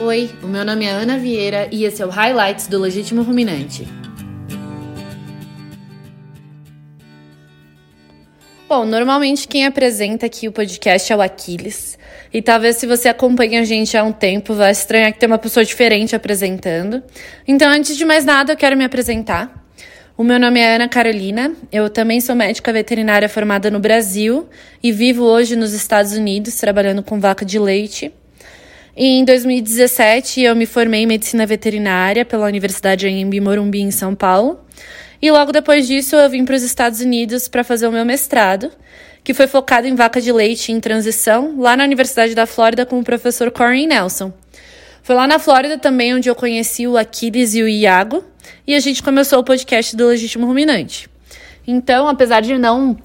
Oi, 0.00 0.30
o 0.44 0.46
meu 0.46 0.64
nome 0.64 0.84
é 0.84 0.90
Ana 0.90 1.18
Vieira 1.18 1.68
e 1.72 1.84
esse 1.84 2.00
é 2.00 2.06
o 2.06 2.08
Highlights 2.08 2.68
do 2.68 2.78
Legítimo 2.78 3.22
Ruminante. 3.22 3.84
Bom, 8.68 8.86
normalmente 8.86 9.48
quem 9.48 9.66
apresenta 9.66 10.24
aqui 10.24 10.46
o 10.46 10.52
podcast 10.52 11.12
é 11.12 11.16
o 11.16 11.20
Aquiles. 11.20 11.98
E 12.32 12.40
talvez 12.40 12.76
se 12.76 12.86
você 12.86 13.08
acompanha 13.08 13.60
a 13.60 13.64
gente 13.64 13.96
há 13.96 14.04
um 14.04 14.12
tempo, 14.12 14.54
vai 14.54 14.70
estranhar 14.70 15.12
que 15.12 15.18
tem 15.18 15.26
uma 15.26 15.36
pessoa 15.36 15.64
diferente 15.64 16.14
apresentando. 16.14 17.02
Então, 17.44 17.68
antes 17.68 17.96
de 17.96 18.04
mais 18.04 18.24
nada, 18.24 18.52
eu 18.52 18.56
quero 18.56 18.76
me 18.76 18.84
apresentar. 18.84 19.66
O 20.16 20.22
meu 20.22 20.38
nome 20.38 20.60
é 20.60 20.76
Ana 20.76 20.88
Carolina, 20.88 21.52
eu 21.72 21.90
também 21.90 22.20
sou 22.20 22.36
médica 22.36 22.72
veterinária 22.72 23.28
formada 23.28 23.68
no 23.68 23.80
Brasil 23.80 24.48
e 24.80 24.92
vivo 24.92 25.24
hoje 25.24 25.56
nos 25.56 25.72
Estados 25.72 26.12
Unidos 26.12 26.54
trabalhando 26.54 27.02
com 27.02 27.18
vaca 27.18 27.44
de 27.44 27.58
leite. 27.58 28.14
Em 29.00 29.24
2017 29.24 30.40
eu 30.40 30.56
me 30.56 30.66
formei 30.66 31.04
em 31.04 31.06
medicina 31.06 31.46
veterinária 31.46 32.24
pela 32.24 32.46
Universidade 32.46 33.06
Anhembi 33.06 33.40
Morumbi 33.40 33.80
em 33.80 33.92
São 33.92 34.12
Paulo. 34.12 34.58
E 35.22 35.30
logo 35.30 35.52
depois 35.52 35.86
disso 35.86 36.16
eu 36.16 36.28
vim 36.28 36.44
para 36.44 36.56
os 36.56 36.64
Estados 36.64 37.00
Unidos 37.00 37.46
para 37.46 37.62
fazer 37.62 37.86
o 37.86 37.92
meu 37.92 38.04
mestrado, 38.04 38.72
que 39.22 39.32
foi 39.32 39.46
focado 39.46 39.86
em 39.86 39.94
vaca 39.94 40.20
de 40.20 40.32
leite 40.32 40.72
em 40.72 40.80
transição, 40.80 41.60
lá 41.60 41.76
na 41.76 41.84
Universidade 41.84 42.34
da 42.34 42.44
Flórida 42.44 42.84
com 42.84 42.98
o 42.98 43.04
professor 43.04 43.52
Corey 43.52 43.86
Nelson. 43.86 44.32
Foi 45.00 45.14
lá 45.14 45.28
na 45.28 45.38
Flórida 45.38 45.78
também 45.78 46.12
onde 46.16 46.28
eu 46.28 46.34
conheci 46.34 46.84
o 46.88 46.96
Aquiles 46.96 47.54
e 47.54 47.62
o 47.62 47.68
Iago, 47.68 48.24
e 48.66 48.74
a 48.74 48.80
gente 48.80 49.00
começou 49.00 49.38
o 49.38 49.44
podcast 49.44 49.94
do 49.94 50.08
Legítimo 50.08 50.44
Ruminante. 50.44 51.08
Então, 51.64 52.08
apesar 52.08 52.40
de 52.40 52.58
não 52.58 52.96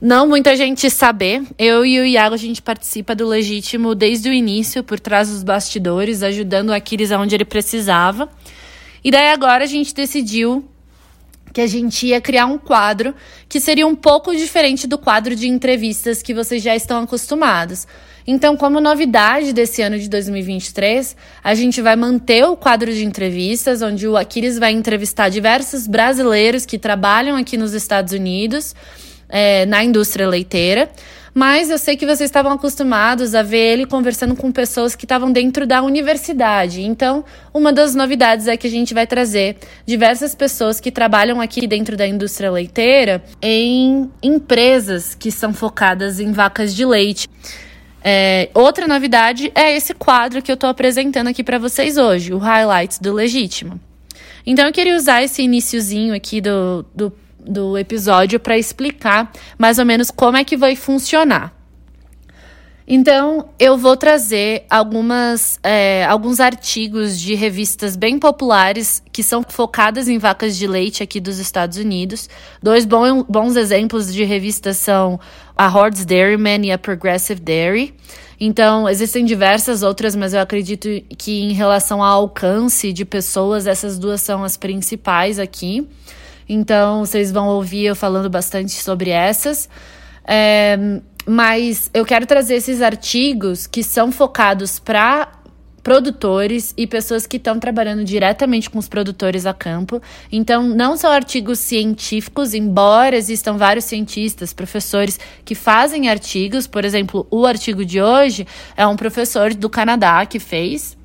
não 0.00 0.28
muita 0.28 0.54
gente 0.54 0.88
saber, 0.90 1.42
eu 1.58 1.84
e 1.84 1.98
o 1.98 2.06
Iago 2.06 2.34
a 2.34 2.38
gente 2.38 2.62
participa 2.62 3.16
do 3.16 3.26
Legítimo 3.26 3.96
desde 3.96 4.28
o 4.28 4.32
início, 4.32 4.84
por 4.84 5.00
trás 5.00 5.28
dos 5.28 5.42
bastidores, 5.42 6.22
ajudando 6.22 6.68
o 6.68 6.72
Aquiles 6.72 7.10
aonde 7.10 7.34
ele 7.34 7.44
precisava. 7.44 8.28
E 9.02 9.10
daí 9.10 9.30
agora 9.30 9.64
a 9.64 9.66
gente 9.66 9.92
decidiu 9.92 10.64
que 11.52 11.60
a 11.60 11.66
gente 11.66 12.06
ia 12.06 12.20
criar 12.20 12.46
um 12.46 12.58
quadro 12.58 13.12
que 13.48 13.58
seria 13.58 13.86
um 13.86 13.96
pouco 13.96 14.36
diferente 14.36 14.86
do 14.86 14.98
quadro 14.98 15.34
de 15.34 15.48
entrevistas 15.48 16.22
que 16.22 16.32
vocês 16.32 16.62
já 16.62 16.76
estão 16.76 17.02
acostumados. 17.02 17.86
Então, 18.24 18.56
como 18.56 18.80
novidade 18.80 19.52
desse 19.52 19.80
ano 19.80 19.98
de 19.98 20.08
2023, 20.08 21.16
a 21.42 21.54
gente 21.54 21.80
vai 21.80 21.96
manter 21.96 22.44
o 22.44 22.56
quadro 22.56 22.92
de 22.92 23.04
entrevistas, 23.04 23.80
onde 23.80 24.06
o 24.06 24.16
Aquiles 24.16 24.58
vai 24.58 24.70
entrevistar 24.70 25.30
diversos 25.30 25.86
brasileiros 25.86 26.66
que 26.66 26.78
trabalham 26.78 27.36
aqui 27.36 27.56
nos 27.56 27.72
Estados 27.72 28.12
Unidos, 28.12 28.74
é, 29.28 29.66
na 29.66 29.82
indústria 29.84 30.28
leiteira. 30.28 30.88
Mas 31.34 31.70
eu 31.70 31.78
sei 31.78 31.96
que 31.96 32.04
vocês 32.04 32.28
estavam 32.28 32.50
acostumados 32.50 33.32
a 33.32 33.42
ver 33.42 33.74
ele 33.74 33.86
conversando 33.86 34.34
com 34.34 34.50
pessoas 34.50 34.96
que 34.96 35.04
estavam 35.04 35.30
dentro 35.30 35.66
da 35.66 35.82
universidade. 35.82 36.82
Então, 36.82 37.24
uma 37.54 37.72
das 37.72 37.94
novidades 37.94 38.48
é 38.48 38.56
que 38.56 38.66
a 38.66 38.70
gente 38.70 38.92
vai 38.92 39.06
trazer 39.06 39.56
diversas 39.86 40.34
pessoas 40.34 40.80
que 40.80 40.90
trabalham 40.90 41.40
aqui 41.40 41.66
dentro 41.66 41.96
da 41.96 42.06
indústria 42.06 42.50
leiteira 42.50 43.22
em 43.40 44.10
empresas 44.20 45.14
que 45.14 45.30
são 45.30 45.52
focadas 45.52 46.18
em 46.18 46.32
vacas 46.32 46.74
de 46.74 46.84
leite. 46.84 47.28
É, 48.02 48.48
outra 48.54 48.88
novidade 48.88 49.52
é 49.54 49.76
esse 49.76 49.92
quadro 49.94 50.40
que 50.40 50.50
eu 50.50 50.54
estou 50.54 50.70
apresentando 50.70 51.28
aqui 51.28 51.44
para 51.44 51.58
vocês 51.58 51.96
hoje, 51.96 52.32
o 52.32 52.38
Highlights 52.38 52.98
do 52.98 53.12
Legítimo. 53.12 53.78
Então 54.46 54.66
eu 54.66 54.72
queria 54.72 54.96
usar 54.96 55.22
esse 55.22 55.42
iníciozinho 55.42 56.14
aqui 56.14 56.40
do, 56.40 56.86
do 56.94 57.12
do 57.48 57.78
episódio 57.78 58.38
para 58.38 58.58
explicar 58.58 59.32
mais 59.58 59.78
ou 59.78 59.84
menos 59.84 60.10
como 60.10 60.36
é 60.36 60.44
que 60.44 60.56
vai 60.56 60.76
funcionar. 60.76 61.58
Então, 62.90 63.50
eu 63.58 63.76
vou 63.76 63.98
trazer 63.98 64.64
algumas, 64.70 65.60
é, 65.62 66.06
alguns 66.06 66.40
artigos 66.40 67.20
de 67.20 67.34
revistas 67.34 67.96
bem 67.96 68.18
populares 68.18 69.02
que 69.12 69.22
são 69.22 69.44
focadas 69.46 70.08
em 70.08 70.16
vacas 70.16 70.56
de 70.56 70.66
leite 70.66 71.02
aqui 71.02 71.20
dos 71.20 71.38
Estados 71.38 71.76
Unidos. 71.76 72.30
Dois 72.62 72.86
bom, 72.86 73.22
bons 73.28 73.56
exemplos 73.56 74.10
de 74.10 74.24
revistas 74.24 74.78
são 74.78 75.20
a 75.54 75.66
Hordes 75.68 76.06
Dairyman 76.06 76.64
e 76.64 76.72
a 76.72 76.78
Progressive 76.78 77.38
Dairy. 77.38 77.94
Então, 78.40 78.88
existem 78.88 79.22
diversas 79.26 79.82
outras, 79.82 80.16
mas 80.16 80.32
eu 80.32 80.40
acredito 80.40 80.88
que 81.18 81.42
em 81.42 81.52
relação 81.52 82.02
ao 82.02 82.22
alcance 82.22 82.90
de 82.90 83.04
pessoas, 83.04 83.66
essas 83.66 83.98
duas 83.98 84.22
são 84.22 84.42
as 84.42 84.56
principais 84.56 85.38
aqui. 85.38 85.86
Então, 86.48 87.04
vocês 87.04 87.30
vão 87.30 87.48
ouvir 87.48 87.84
eu 87.84 87.96
falando 87.96 88.30
bastante 88.30 88.72
sobre 88.72 89.10
essas. 89.10 89.68
É, 90.26 90.78
mas 91.26 91.90
eu 91.92 92.04
quero 92.04 92.26
trazer 92.26 92.56
esses 92.56 92.82
artigos 92.82 93.66
que 93.66 93.82
são 93.82 94.10
focados 94.10 94.78
para 94.78 95.32
produtores 95.88 96.74
e 96.76 96.86
pessoas 96.86 97.26
que 97.26 97.38
estão 97.38 97.58
trabalhando 97.58 98.04
diretamente 98.04 98.68
com 98.68 98.78
os 98.78 98.88
produtores 98.88 99.46
a 99.46 99.54
campo. 99.54 100.02
Então, 100.30 100.62
não 100.62 100.98
são 100.98 101.10
artigos 101.10 101.60
científicos, 101.60 102.52
embora 102.52 103.16
existam 103.16 103.56
vários 103.56 103.86
cientistas, 103.86 104.52
professores 104.52 105.18
que 105.46 105.54
fazem 105.54 106.10
artigos. 106.10 106.66
Por 106.66 106.84
exemplo, 106.84 107.26
o 107.30 107.46
artigo 107.46 107.86
de 107.86 108.02
hoje 108.02 108.46
é 108.76 108.86
um 108.86 108.96
professor 108.96 109.54
do 109.54 109.70
Canadá 109.70 110.26
que 110.26 110.38
fez 110.38 110.97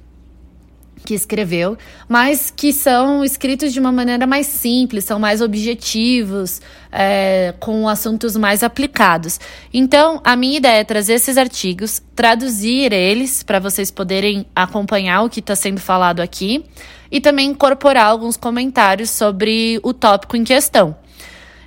que 1.05 1.13
escreveu, 1.13 1.77
mas 2.07 2.51
que 2.55 2.71
são 2.71 3.23
escritos 3.23 3.73
de 3.73 3.79
uma 3.79 3.91
maneira 3.91 4.25
mais 4.25 4.47
simples, 4.47 5.03
são 5.03 5.19
mais 5.19 5.41
objetivos, 5.41 6.61
é, 6.91 7.53
com 7.59 7.87
assuntos 7.87 8.35
mais 8.35 8.63
aplicados. 8.63 9.39
Então, 9.73 10.21
a 10.23 10.35
minha 10.35 10.57
ideia 10.57 10.79
é 10.79 10.83
trazer 10.83 11.13
esses 11.13 11.37
artigos, 11.37 12.01
traduzir 12.15 12.93
eles 12.93 13.43
para 13.43 13.59
vocês 13.59 13.91
poderem 13.91 14.45
acompanhar 14.55 15.23
o 15.23 15.29
que 15.29 15.39
está 15.39 15.55
sendo 15.55 15.79
falado 15.79 16.21
aqui 16.21 16.63
e 17.11 17.19
também 17.19 17.49
incorporar 17.49 18.07
alguns 18.07 18.37
comentários 18.37 19.09
sobre 19.09 19.79
o 19.83 19.93
tópico 19.93 20.37
em 20.37 20.43
questão. 20.43 20.95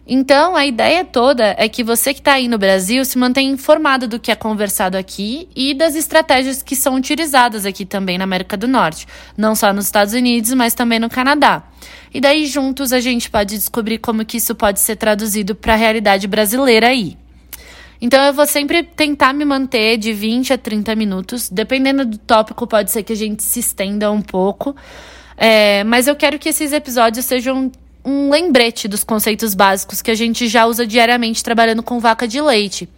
Então, 0.08 0.54
a 0.54 0.64
ideia 0.64 1.04
toda 1.04 1.56
é 1.58 1.68
que 1.68 1.82
você 1.82 2.14
que 2.14 2.20
está 2.20 2.34
aí 2.34 2.46
no 2.46 2.56
Brasil 2.56 3.04
se 3.04 3.18
mantenha 3.18 3.50
informado 3.50 4.06
do 4.06 4.20
que 4.20 4.30
é 4.30 4.36
conversado 4.36 4.96
aqui 4.96 5.48
e 5.56 5.74
das 5.74 5.96
estratégias 5.96 6.62
que 6.62 6.76
são 6.76 6.94
utilizadas 6.94 7.66
aqui 7.66 7.84
também 7.84 8.16
na 8.16 8.22
América 8.22 8.56
do 8.56 8.68
Norte, 8.68 9.04
não 9.36 9.56
só 9.56 9.72
nos 9.72 9.86
Estados 9.86 10.14
Unidos, 10.14 10.52
mas 10.52 10.74
também 10.74 11.00
no 11.00 11.10
Canadá. 11.10 11.64
E 12.14 12.20
daí 12.20 12.46
juntos 12.46 12.92
a 12.92 13.00
gente 13.00 13.28
pode 13.28 13.56
descobrir 13.56 13.98
como 13.98 14.24
que 14.24 14.36
isso 14.36 14.54
pode 14.54 14.78
ser 14.78 14.94
traduzido 14.94 15.56
para 15.56 15.72
a 15.72 15.76
realidade 15.76 16.28
brasileira 16.28 16.86
aí. 16.86 17.16
Então 18.00 18.22
eu 18.22 18.32
vou 18.32 18.46
sempre 18.46 18.84
tentar 18.84 19.32
me 19.32 19.44
manter 19.44 19.96
de 19.96 20.12
20 20.12 20.52
a 20.52 20.58
30 20.58 20.94
minutos, 20.94 21.48
dependendo 21.48 22.04
do 22.04 22.18
tópico, 22.18 22.64
pode 22.64 22.92
ser 22.92 23.02
que 23.02 23.12
a 23.12 23.16
gente 23.16 23.42
se 23.42 23.58
estenda 23.58 24.12
um 24.12 24.22
pouco. 24.22 24.76
É, 25.36 25.82
mas 25.82 26.06
eu 26.06 26.14
quero 26.14 26.38
que 26.38 26.48
esses 26.48 26.72
episódios 26.72 27.24
sejam 27.24 27.72
um 28.06 28.30
lembrete 28.30 28.86
dos 28.86 29.02
conceitos 29.02 29.52
básicos 29.52 30.00
que 30.00 30.12
a 30.12 30.14
gente 30.14 30.46
já 30.46 30.64
usa 30.64 30.86
diariamente 30.86 31.42
trabalhando 31.42 31.82
com 31.82 31.98
vaca 31.98 32.28
de 32.28 32.40
leite. 32.40 32.88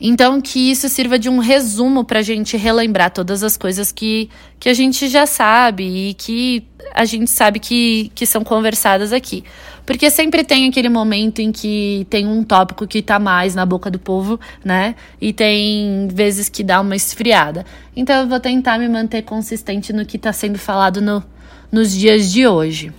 Então, 0.00 0.40
que 0.40 0.70
isso 0.70 0.88
sirva 0.88 1.18
de 1.18 1.28
um 1.28 1.38
resumo 1.38 2.02
para 2.02 2.20
a 2.20 2.22
gente 2.22 2.56
relembrar 2.56 3.10
todas 3.10 3.42
as 3.42 3.58
coisas 3.58 3.92
que, 3.92 4.30
que 4.58 4.70
a 4.70 4.74
gente 4.74 5.06
já 5.06 5.26
sabe 5.26 5.84
e 5.84 6.14
que 6.14 6.66
a 6.94 7.04
gente 7.04 7.30
sabe 7.30 7.60
que, 7.60 8.10
que 8.14 8.24
são 8.24 8.42
conversadas 8.42 9.12
aqui. 9.12 9.44
Porque 9.84 10.10
sempre 10.10 10.42
tem 10.42 10.66
aquele 10.66 10.88
momento 10.88 11.40
em 11.40 11.52
que 11.52 12.06
tem 12.08 12.26
um 12.26 12.42
tópico 12.42 12.86
que 12.86 12.98
está 12.98 13.18
mais 13.18 13.54
na 13.54 13.66
boca 13.66 13.90
do 13.90 13.98
povo, 13.98 14.40
né? 14.64 14.94
E 15.20 15.30
tem 15.30 16.08
vezes 16.10 16.48
que 16.48 16.64
dá 16.64 16.80
uma 16.80 16.96
esfriada. 16.96 17.66
Então, 17.94 18.22
eu 18.22 18.26
vou 18.26 18.40
tentar 18.40 18.78
me 18.78 18.88
manter 18.88 19.22
consistente 19.22 19.92
no 19.92 20.06
que 20.06 20.16
está 20.16 20.32
sendo 20.32 20.58
falado 20.58 21.02
no, 21.02 21.22
nos 21.70 21.92
dias 21.92 22.32
de 22.32 22.46
hoje. 22.46 22.92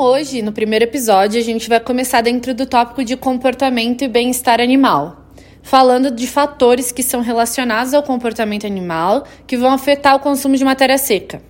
Hoje, 0.00 0.40
no 0.40 0.52
primeiro 0.52 0.84
episódio, 0.84 1.38
a 1.38 1.44
gente 1.44 1.68
vai 1.68 1.78
começar 1.78 2.22
dentro 2.22 2.54
do 2.54 2.64
tópico 2.64 3.04
de 3.04 3.16
comportamento 3.16 4.02
e 4.02 4.08
bem-estar 4.08 4.60
animal, 4.60 5.30
falando 5.62 6.10
de 6.10 6.26
fatores 6.26 6.90
que 6.90 7.02
são 7.02 7.20
relacionados 7.20 7.92
ao 7.92 8.02
comportamento 8.02 8.66
animal 8.66 9.24
que 9.46 9.56
vão 9.56 9.70
afetar 9.70 10.16
o 10.16 10.20
consumo 10.20 10.56
de 10.56 10.64
matéria 10.64 10.96
seca. 10.96 11.42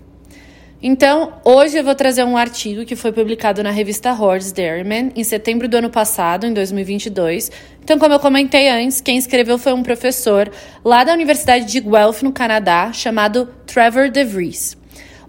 Então, 0.83 1.35
hoje 1.45 1.77
eu 1.77 1.85
vou 1.85 1.95
trazer 1.95 2.25
um 2.25 2.37
artigo 2.37 2.87
que 2.87 2.97
foi 2.97 3.13
publicado 3.13 3.63
na 3.63 3.71
revista 3.71 4.13
Horse 4.13 4.53
Dairyman 4.53 5.13
em 5.15 5.23
setembro 5.23 5.69
do 5.69 5.77
ano 5.77 5.91
passado, 5.91 6.47
em 6.47 6.55
2022. 6.55 7.53
Então, 7.85 7.99
como 7.99 8.15
eu 8.15 8.19
comentei 8.19 8.69
antes, 8.69 9.01
quem 9.01 9.19
escreveu 9.19 9.59
foi 9.59 9.75
um 9.75 9.83
professor 9.83 10.51
lá 10.83 11.05
da 11.05 11.13
Universidade 11.13 11.67
de 11.67 11.81
Guelph, 11.81 12.23
no 12.23 12.33
Canadá, 12.33 12.93
chamado 12.93 13.47
Trevor 13.67 14.11
DeVries. 14.11 14.77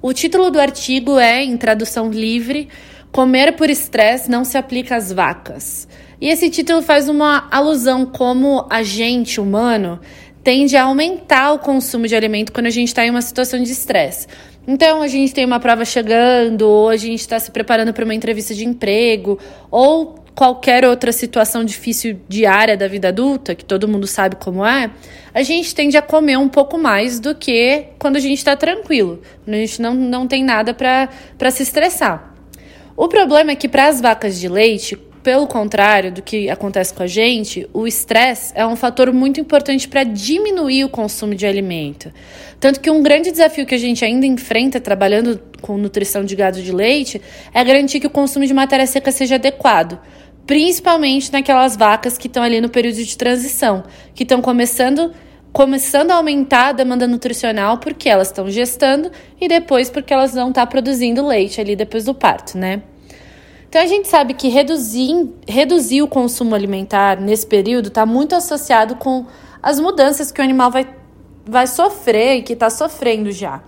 O 0.01 0.13
título 0.13 0.49
do 0.49 0.59
artigo 0.59 1.19
é, 1.19 1.43
em 1.43 1.57
tradução 1.57 2.09
livre, 2.09 2.69
Comer 3.11 3.55
por 3.57 3.69
estresse 3.69 4.29
não 4.29 4.45
se 4.45 4.57
aplica 4.57 4.95
às 4.95 5.11
vacas. 5.11 5.87
E 6.19 6.29
esse 6.29 6.49
título 6.49 6.81
faz 6.81 7.09
uma 7.09 7.47
alusão 7.51 8.05
como 8.05 8.65
a 8.69 8.83
gente 8.83 9.41
humano 9.41 9.99
tende 10.43 10.75
a 10.75 10.83
aumentar 10.83 11.53
o 11.53 11.59
consumo 11.59 12.07
de 12.07 12.15
alimento 12.15 12.51
quando 12.51 12.65
a 12.65 12.71
gente 12.71 12.87
está 12.87 13.05
em 13.05 13.09
uma 13.09 13.21
situação 13.21 13.61
de 13.61 13.71
estresse. 13.71 14.27
Então, 14.67 15.01
a 15.01 15.07
gente 15.07 15.33
tem 15.33 15.45
uma 15.45 15.59
prova 15.59 15.83
chegando, 15.85 16.63
ou 16.63 16.89
a 16.89 16.97
gente 16.97 17.19
está 17.19 17.39
se 17.39 17.51
preparando 17.51 17.93
para 17.93 18.03
uma 18.03 18.13
entrevista 18.13 18.53
de 18.53 18.65
emprego, 18.65 19.39
ou 19.69 20.15
qualquer 20.35 20.85
outra 20.85 21.11
situação 21.11 21.63
difícil 21.63 22.19
diária 22.27 22.77
da 22.77 22.87
vida 22.87 23.09
adulta, 23.09 23.55
que 23.55 23.65
todo 23.65 23.87
mundo 23.87 24.07
sabe 24.07 24.35
como 24.35 24.65
é, 24.65 24.89
a 25.33 25.43
gente 25.43 25.73
tende 25.75 25.97
a 25.97 26.01
comer 26.01 26.37
um 26.37 26.47
pouco 26.47 26.77
mais 26.77 27.19
do 27.19 27.35
que 27.35 27.85
quando 27.99 28.15
a 28.15 28.19
gente 28.19 28.37
está 28.37 28.55
tranquilo, 28.55 29.21
quando 29.43 29.55
a 29.55 29.59
gente 29.59 29.81
não, 29.81 29.93
não 29.93 30.27
tem 30.27 30.43
nada 30.43 30.73
para 30.73 31.51
se 31.51 31.63
estressar. 31.63 32.30
O 32.95 33.07
problema 33.07 33.51
é 33.51 33.55
que 33.55 33.67
para 33.67 33.87
as 33.87 34.01
vacas 34.01 34.39
de 34.39 34.47
leite, 34.47 34.95
pelo 35.23 35.47
contrário 35.47 36.11
do 36.11 36.21
que 36.21 36.49
acontece 36.49 36.93
com 36.93 37.03
a 37.03 37.07
gente, 37.07 37.69
o 37.73 37.87
estresse 37.87 38.51
é 38.55 38.65
um 38.65 38.75
fator 38.75 39.11
muito 39.13 39.39
importante 39.39 39.87
para 39.87 40.03
diminuir 40.03 40.83
o 40.83 40.89
consumo 40.89 41.35
de 41.35 41.45
alimento. 41.45 42.11
Tanto 42.59 42.79
que 42.79 42.89
um 42.89 43.01
grande 43.01 43.31
desafio 43.31 43.65
que 43.65 43.75
a 43.75 43.77
gente 43.77 44.03
ainda 44.03 44.25
enfrenta 44.25 44.79
trabalhando 44.79 45.39
com 45.61 45.77
nutrição 45.77 46.23
de 46.23 46.35
gado 46.35 46.61
de 46.61 46.71
leite 46.71 47.21
é 47.53 47.63
garantir 47.63 47.99
que 47.99 48.07
o 48.07 48.11
consumo 48.11 48.45
de 48.45 48.53
matéria 48.53 48.85
seca 48.85 49.11
seja 49.11 49.35
adequado 49.35 49.99
principalmente 50.45 51.31
naquelas 51.31 51.77
vacas 51.77 52.17
que 52.17 52.27
estão 52.27 52.43
ali 52.43 52.59
no 52.59 52.67
período 52.67 53.01
de 53.01 53.17
transição, 53.17 53.83
que 54.13 54.23
estão 54.23 54.41
começando 54.41 55.13
começando 55.51 56.11
a 56.11 56.15
aumentar 56.15 56.67
a 56.67 56.71
demanda 56.71 57.07
nutricional 57.07 57.77
porque 57.77 58.07
elas 58.07 58.27
estão 58.27 58.49
gestando 58.49 59.11
e 59.39 59.47
depois 59.47 59.89
porque 59.89 60.13
elas 60.13 60.33
vão 60.33 60.49
estar 60.49 60.65
tá 60.65 60.67
produzindo 60.67 61.25
leite 61.25 61.59
ali 61.59 61.75
depois 61.75 62.05
do 62.05 62.13
parto, 62.13 62.57
né? 62.57 62.81
Então 63.67 63.81
a 63.81 63.85
gente 63.85 64.07
sabe 64.07 64.33
que 64.33 64.49
reduzir, 64.49 65.29
reduzir 65.47 66.01
o 66.01 66.07
consumo 66.07 66.53
alimentar 66.53 67.19
nesse 67.19 67.47
período 67.47 67.87
está 67.87 68.05
muito 68.05 68.35
associado 68.35 68.95
com 68.95 69.25
as 69.63 69.79
mudanças 69.79 70.31
que 70.31 70.41
o 70.41 70.43
animal 70.43 70.71
vai, 70.71 70.87
vai 71.45 71.67
sofrer 71.67 72.37
e 72.37 72.41
que 72.41 72.53
está 72.53 72.69
sofrendo 72.69 73.31
já. 73.31 73.63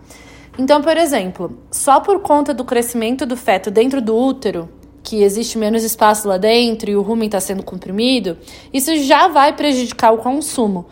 Então, 0.57 0.81
por 0.81 0.97
exemplo, 0.97 1.57
só 1.71 1.99
por 1.99 2.19
conta 2.19 2.53
do 2.53 2.65
crescimento 2.65 3.25
do 3.25 3.37
feto 3.37 3.71
dentro 3.71 4.01
do 4.01 4.15
útero, 4.15 4.69
que 5.01 5.23
existe 5.23 5.57
menos 5.57 5.83
espaço 5.83 6.27
lá 6.27 6.37
dentro 6.37 6.89
e 6.89 6.95
o 6.95 7.01
rumen 7.01 7.27
está 7.27 7.39
sendo 7.39 7.63
comprimido, 7.63 8.37
isso 8.73 8.95
já 8.97 9.27
vai 9.27 9.53
prejudicar 9.53 10.13
o 10.13 10.17
consumo. 10.17 10.85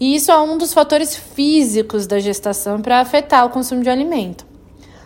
E 0.00 0.14
isso 0.14 0.32
é 0.32 0.40
um 0.40 0.56
dos 0.56 0.72
fatores 0.72 1.14
físicos 1.14 2.06
da 2.06 2.18
gestação 2.18 2.80
para 2.80 3.00
afetar 3.00 3.44
o 3.44 3.50
consumo 3.50 3.82
de 3.82 3.90
alimento. 3.90 4.46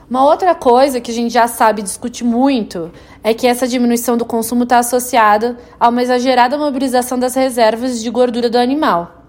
Uma 0.09 0.25
outra 0.25 0.55
coisa 0.55 1.01
que 1.01 1.11
a 1.11 1.15
gente 1.15 1.33
já 1.33 1.49
sabe 1.49 1.83
discute 1.83 2.23
muito 2.23 2.93
é 3.23 3.35
que 3.35 3.47
essa 3.47 3.67
diminuição 3.67 4.17
do 4.17 4.25
consumo 4.25 4.63
está 4.63 4.79
associada 4.79 5.59
a 5.81 5.89
uma 5.89 6.01
exagerada 6.01 6.57
mobilização 6.57 7.19
das 7.19 7.35
reservas 7.35 8.01
de 8.01 8.09
gordura 8.09 8.49
do 8.49 8.57
animal. 8.57 9.25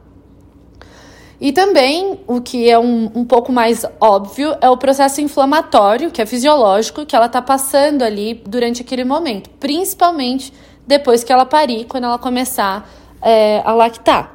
E 1.41 1.51
também, 1.51 2.19
o 2.27 2.39
que 2.39 2.69
é 2.69 2.77
um, 2.77 3.11
um 3.15 3.25
pouco 3.25 3.51
mais 3.51 3.85
óbvio, 3.99 4.55
é 4.61 4.69
o 4.69 4.77
processo 4.77 5.19
inflamatório, 5.19 6.11
que 6.11 6.21
é 6.21 6.25
fisiológico, 6.25 7.05
que 7.05 7.15
ela 7.15 7.25
está 7.25 7.41
passando 7.41 8.03
ali 8.03 8.41
durante 8.45 8.81
aquele 8.81 9.03
momento, 9.03 9.49
principalmente 9.59 10.53
depois 10.85 11.23
que 11.23 11.33
ela 11.33 11.45
parir, 11.45 11.85
quando 11.85 12.03
ela 12.03 12.19
começar 12.19 12.87
é, 13.21 13.61
a 13.65 13.73
lactar. 13.73 14.34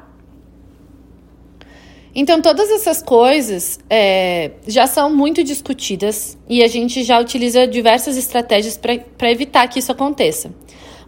Então, 2.13 2.41
todas 2.41 2.69
essas 2.69 3.01
coisas 3.01 3.79
é, 3.89 4.51
já 4.67 4.85
são 4.85 5.13
muito 5.13 5.43
discutidas 5.43 6.37
e 6.49 6.61
a 6.61 6.67
gente 6.67 7.03
já 7.03 7.19
utiliza 7.19 7.65
diversas 7.65 8.17
estratégias 8.17 8.77
para 8.77 9.31
evitar 9.31 9.67
que 9.67 9.79
isso 9.79 9.91
aconteça. 9.91 10.53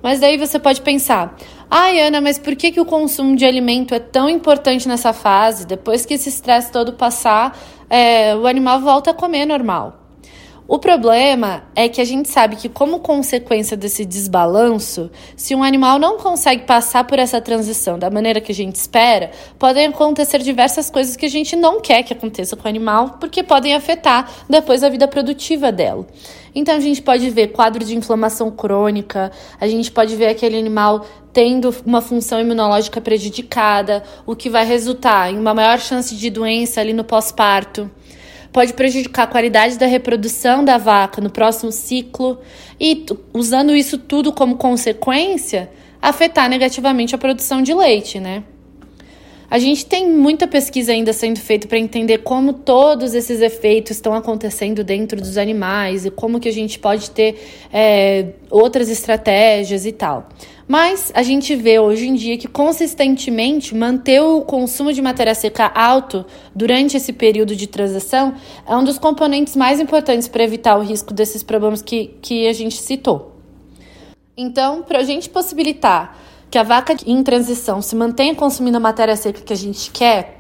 Mas 0.01 0.19
daí 0.19 0.37
você 0.37 0.59
pode 0.59 0.81
pensar: 0.81 1.37
ai, 1.69 1.99
Ana, 2.01 2.21
mas 2.21 2.37
por 2.37 2.55
que, 2.55 2.71
que 2.71 2.79
o 2.79 2.85
consumo 2.85 3.35
de 3.35 3.45
alimento 3.45 3.93
é 3.93 3.99
tão 3.99 4.29
importante 4.29 4.87
nessa 4.87 5.13
fase? 5.13 5.65
Depois 5.65 6.05
que 6.05 6.13
esse 6.13 6.29
estresse 6.29 6.71
todo 6.71 6.93
passar, 6.93 7.57
é, 7.89 8.35
o 8.35 8.47
animal 8.47 8.81
volta 8.81 9.11
a 9.11 9.13
comer 9.13 9.45
normal. 9.45 10.02
O 10.65 10.79
problema 10.79 11.63
é 11.75 11.89
que 11.89 11.99
a 11.99 12.05
gente 12.05 12.29
sabe 12.29 12.55
que, 12.55 12.69
como 12.69 12.99
consequência 12.99 13.75
desse 13.75 14.05
desbalanço, 14.05 15.11
se 15.35 15.53
um 15.53 15.61
animal 15.61 15.99
não 15.99 16.17
consegue 16.17 16.63
passar 16.63 17.03
por 17.03 17.19
essa 17.19 17.41
transição 17.41 17.99
da 17.99 18.09
maneira 18.09 18.39
que 18.39 18.53
a 18.53 18.55
gente 18.55 18.77
espera, 18.77 19.31
podem 19.59 19.87
acontecer 19.87 20.39
diversas 20.39 20.89
coisas 20.89 21.17
que 21.17 21.25
a 21.25 21.29
gente 21.29 21.57
não 21.57 21.81
quer 21.81 22.01
que 22.03 22.13
aconteça 22.13 22.55
com 22.55 22.63
o 22.63 22.69
animal, 22.69 23.17
porque 23.19 23.43
podem 23.43 23.75
afetar 23.75 24.31
depois 24.49 24.85
a 24.85 24.89
vida 24.89 25.05
produtiva 25.05 25.69
dela. 25.69 26.07
Então 26.55 26.75
a 26.75 26.79
gente 26.79 27.01
pode 27.01 27.29
ver 27.29 27.47
quadro 27.47 27.83
de 27.83 27.97
inflamação 27.97 28.49
crônica, 28.49 29.33
a 29.59 29.67
gente 29.67 29.91
pode 29.91 30.15
ver 30.15 30.27
aquele 30.27 30.57
animal 30.57 31.05
tendo 31.33 31.75
uma 31.85 31.99
função 31.99 32.39
imunológica 32.39 33.01
prejudicada, 33.01 34.01
o 34.25 34.33
que 34.33 34.49
vai 34.49 34.65
resultar 34.65 35.29
em 35.29 35.37
uma 35.37 35.53
maior 35.53 35.79
chance 35.79 36.15
de 36.15 36.29
doença 36.29 36.79
ali 36.79 36.93
no 36.93 37.03
pós-parto 37.03 37.91
pode 38.53 38.73
prejudicar 38.73 39.23
a 39.23 39.27
qualidade 39.27 39.77
da 39.77 39.87
reprodução 39.87 40.63
da 40.63 40.77
vaca 40.77 41.19
no 41.19 41.29
próximo 41.29 41.71
ciclo 41.71 42.39
e, 42.79 43.05
usando 43.33 43.75
isso 43.75 43.97
tudo 43.97 44.31
como 44.31 44.55
consequência, 44.55 45.69
afetar 45.99 46.47
negativamente 46.47 47.15
a 47.15 47.17
produção 47.17 47.61
de 47.61 47.73
leite, 47.73 48.19
né? 48.19 48.43
A 49.49 49.59
gente 49.59 49.85
tem 49.85 50.09
muita 50.09 50.47
pesquisa 50.47 50.91
ainda 50.91 51.13
sendo 51.13 51.39
feita 51.39 51.67
para 51.67 51.77
entender 51.77 52.19
como 52.19 52.53
todos 52.53 53.13
esses 53.13 53.39
efeitos 53.39 53.91
estão 53.91 54.13
acontecendo 54.13 54.83
dentro 54.83 55.19
dos 55.19 55.37
animais 55.37 56.05
e 56.05 56.11
como 56.11 56.39
que 56.39 56.49
a 56.49 56.51
gente 56.51 56.79
pode 56.79 57.11
ter 57.11 57.39
é, 57.71 58.29
outras 58.49 58.89
estratégias 58.89 59.85
e 59.85 59.91
tal. 59.91 60.27
Mas 60.67 61.11
a 61.13 61.21
gente 61.21 61.55
vê 61.55 61.77
hoje 61.77 62.07
em 62.07 62.15
dia 62.15 62.37
que 62.37 62.47
consistentemente 62.47 63.75
manter 63.75 64.21
o 64.21 64.41
consumo 64.41 64.93
de 64.93 65.01
matéria 65.01 65.35
seca 65.35 65.69
alto 65.75 66.25
durante 66.55 66.95
esse 66.95 67.11
período 67.11 67.55
de 67.55 67.67
transição 67.67 68.33
é 68.65 68.75
um 68.75 68.83
dos 68.83 68.97
componentes 68.97 69.55
mais 69.55 69.79
importantes 69.79 70.27
para 70.27 70.43
evitar 70.43 70.77
o 70.77 70.81
risco 70.81 71.13
desses 71.13 71.43
problemas 71.43 71.81
que, 71.81 72.17
que 72.21 72.47
a 72.47 72.53
gente 72.53 72.77
citou. 72.77 73.33
Então, 74.37 74.81
para 74.83 74.99
a 74.99 75.03
gente 75.03 75.29
possibilitar 75.29 76.17
que 76.49 76.57
a 76.57 76.63
vaca 76.63 76.95
em 77.05 77.21
transição 77.23 77.81
se 77.81 77.95
mantenha 77.95 78.33
consumindo 78.33 78.77
a 78.77 78.79
matéria 78.79 79.15
seca 79.15 79.41
que 79.41 79.53
a 79.53 79.57
gente 79.57 79.91
quer, 79.91 80.37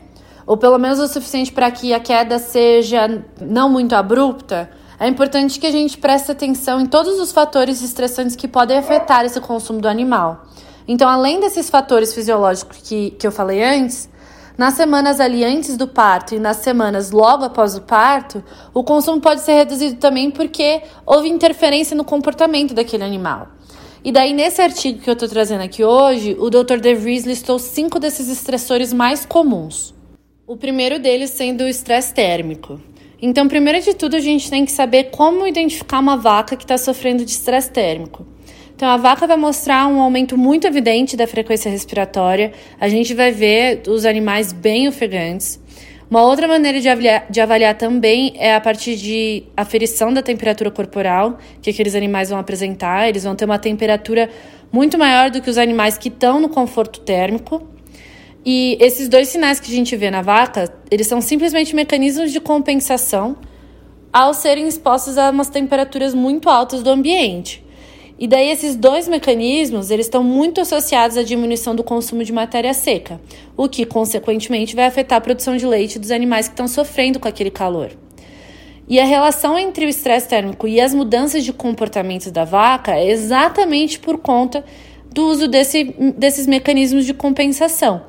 ou 0.47 0.55
pelo 0.55 0.77
menos 0.77 0.99
o 0.99 1.07
suficiente 1.07 1.51
para 1.51 1.69
que 1.69 1.93
a 1.93 1.99
queda 1.99 2.39
seja 2.39 3.23
não 3.41 3.69
muito 3.69 3.93
abrupta, 3.93 4.69
é 4.99 5.07
importante 5.07 5.59
que 5.59 5.67
a 5.67 5.71
gente 5.71 5.97
preste 5.97 6.31
atenção 6.31 6.79
em 6.79 6.85
todos 6.85 7.19
os 7.19 7.31
fatores 7.31 7.81
estressantes 7.81 8.35
que 8.35 8.47
podem 8.47 8.77
afetar 8.77 9.25
esse 9.25 9.39
consumo 9.41 9.81
do 9.81 9.87
animal. 9.87 10.45
Então, 10.87 11.09
além 11.09 11.39
desses 11.39 11.69
fatores 11.69 12.13
fisiológicos 12.13 12.77
que, 12.83 13.11
que 13.11 13.25
eu 13.25 13.31
falei 13.31 13.63
antes, 13.63 14.09
nas 14.57 14.75
semanas 14.75 15.19
ali 15.19 15.43
antes 15.43 15.75
do 15.75 15.87
parto 15.87 16.35
e 16.35 16.39
nas 16.39 16.57
semanas 16.57 17.11
logo 17.11 17.43
após 17.43 17.75
o 17.75 17.81
parto, 17.81 18.43
o 18.73 18.83
consumo 18.83 19.19
pode 19.19 19.41
ser 19.41 19.53
reduzido 19.53 19.95
também 19.95 20.29
porque 20.29 20.81
houve 21.05 21.27
interferência 21.27 21.95
no 21.95 22.03
comportamento 22.03 22.73
daquele 22.73 23.03
animal. 23.03 23.47
E 24.03 24.11
daí, 24.11 24.33
nesse 24.33 24.61
artigo 24.61 24.99
que 24.99 25.09
eu 25.09 25.13
estou 25.13 25.29
trazendo 25.29 25.61
aqui 25.61 25.83
hoje, 25.83 26.35
o 26.37 26.49
Dr. 26.49 26.77
De 26.81 26.93
Vries 26.93 27.23
listou 27.23 27.57
cinco 27.57 27.99
desses 27.99 28.27
estressores 28.27 28.91
mais 28.91 29.25
comuns. 29.25 29.93
O 30.45 30.57
primeiro 30.57 30.99
deles 30.99 31.29
sendo 31.29 31.63
o 31.63 31.67
estresse 31.67 32.13
térmico. 32.13 32.79
Então, 33.25 33.47
primeiro 33.47 33.79
de 33.79 33.93
tudo, 33.93 34.17
a 34.17 34.19
gente 34.19 34.49
tem 34.49 34.65
que 34.65 34.71
saber 34.73 35.05
como 35.05 35.47
identificar 35.47 35.99
uma 35.99 36.17
vaca 36.17 36.57
que 36.57 36.65
está 36.65 36.77
sofrendo 36.77 37.23
de 37.23 37.31
estresse 37.31 37.71
térmico. 37.71 38.27
Então, 38.75 38.89
a 38.89 38.97
vaca 38.97 39.25
vai 39.25 39.37
mostrar 39.37 39.87
um 39.87 40.01
aumento 40.01 40.37
muito 40.37 40.67
evidente 40.67 41.15
da 41.15 41.25
frequência 41.25 41.71
respiratória. 41.71 42.51
A 42.77 42.89
gente 42.89 43.13
vai 43.13 43.31
ver 43.31 43.81
os 43.87 44.05
animais 44.05 44.51
bem 44.51 44.89
ofegantes. 44.89 45.57
Uma 46.11 46.21
outra 46.21 46.49
maneira 46.49 46.81
de 46.81 46.89
avaliar, 46.89 47.25
de 47.29 47.39
avaliar 47.39 47.77
também 47.77 48.33
é 48.35 48.53
a 48.53 48.59
partir 48.59 48.97
de 48.97 49.43
aferição 49.55 50.13
da 50.13 50.21
temperatura 50.21 50.69
corporal 50.69 51.37
que 51.61 51.69
aqueles 51.69 51.95
animais 51.95 52.29
vão 52.29 52.37
apresentar. 52.37 53.07
Eles 53.07 53.23
vão 53.23 53.37
ter 53.37 53.45
uma 53.45 53.57
temperatura 53.57 54.29
muito 54.69 54.97
maior 54.97 55.31
do 55.31 55.41
que 55.41 55.49
os 55.49 55.57
animais 55.57 55.97
que 55.97 56.09
estão 56.09 56.41
no 56.41 56.49
conforto 56.49 56.99
térmico. 56.99 57.72
E 58.45 58.77
esses 58.79 59.07
dois 59.07 59.29
sinais 59.29 59.59
que 59.59 59.71
a 59.71 59.75
gente 59.75 59.95
vê 59.95 60.11
na 60.11 60.21
vaca, 60.21 60.73
eles 60.91 61.07
são 61.07 61.21
simplesmente 61.21 61.75
mecanismos 61.75 62.31
de 62.31 62.41
compensação 62.41 63.37
ao 64.11 64.33
serem 64.33 64.67
expostos 64.67 65.17
a 65.17 65.29
umas 65.29 65.49
temperaturas 65.49 66.13
muito 66.13 66.49
altas 66.49 66.83
do 66.83 66.89
ambiente. 66.89 67.63
E 68.19 68.27
daí 68.27 68.49
esses 68.49 68.75
dois 68.75 69.07
mecanismos, 69.07 69.89
eles 69.89 70.05
estão 70.05 70.23
muito 70.23 70.61
associados 70.61 71.17
à 71.17 71.23
diminuição 71.23 71.75
do 71.75 71.83
consumo 71.83 72.23
de 72.23 72.31
matéria 72.31 72.73
seca, 72.73 73.19
o 73.57 73.67
que 73.67 73.85
consequentemente 73.85 74.75
vai 74.75 74.85
afetar 74.85 75.17
a 75.17 75.21
produção 75.21 75.57
de 75.57 75.65
leite 75.65 75.97
dos 75.97 76.11
animais 76.11 76.47
que 76.47 76.53
estão 76.53 76.67
sofrendo 76.67 77.19
com 77.19 77.27
aquele 77.27 77.49
calor. 77.49 77.91
E 78.87 78.99
a 78.99 79.05
relação 79.05 79.57
entre 79.57 79.85
o 79.85 79.89
estresse 79.89 80.27
térmico 80.27 80.67
e 80.67 80.79
as 80.79 80.93
mudanças 80.93 81.43
de 81.43 81.53
comportamento 81.53 82.29
da 82.29 82.43
vaca 82.43 82.95
é 82.95 83.09
exatamente 83.09 83.97
por 83.97 84.17
conta 84.17 84.63
do 85.11 85.27
uso 85.27 85.47
desse, 85.47 85.85
desses 86.17 86.45
mecanismos 86.45 87.05
de 87.05 87.13
compensação. 87.13 88.03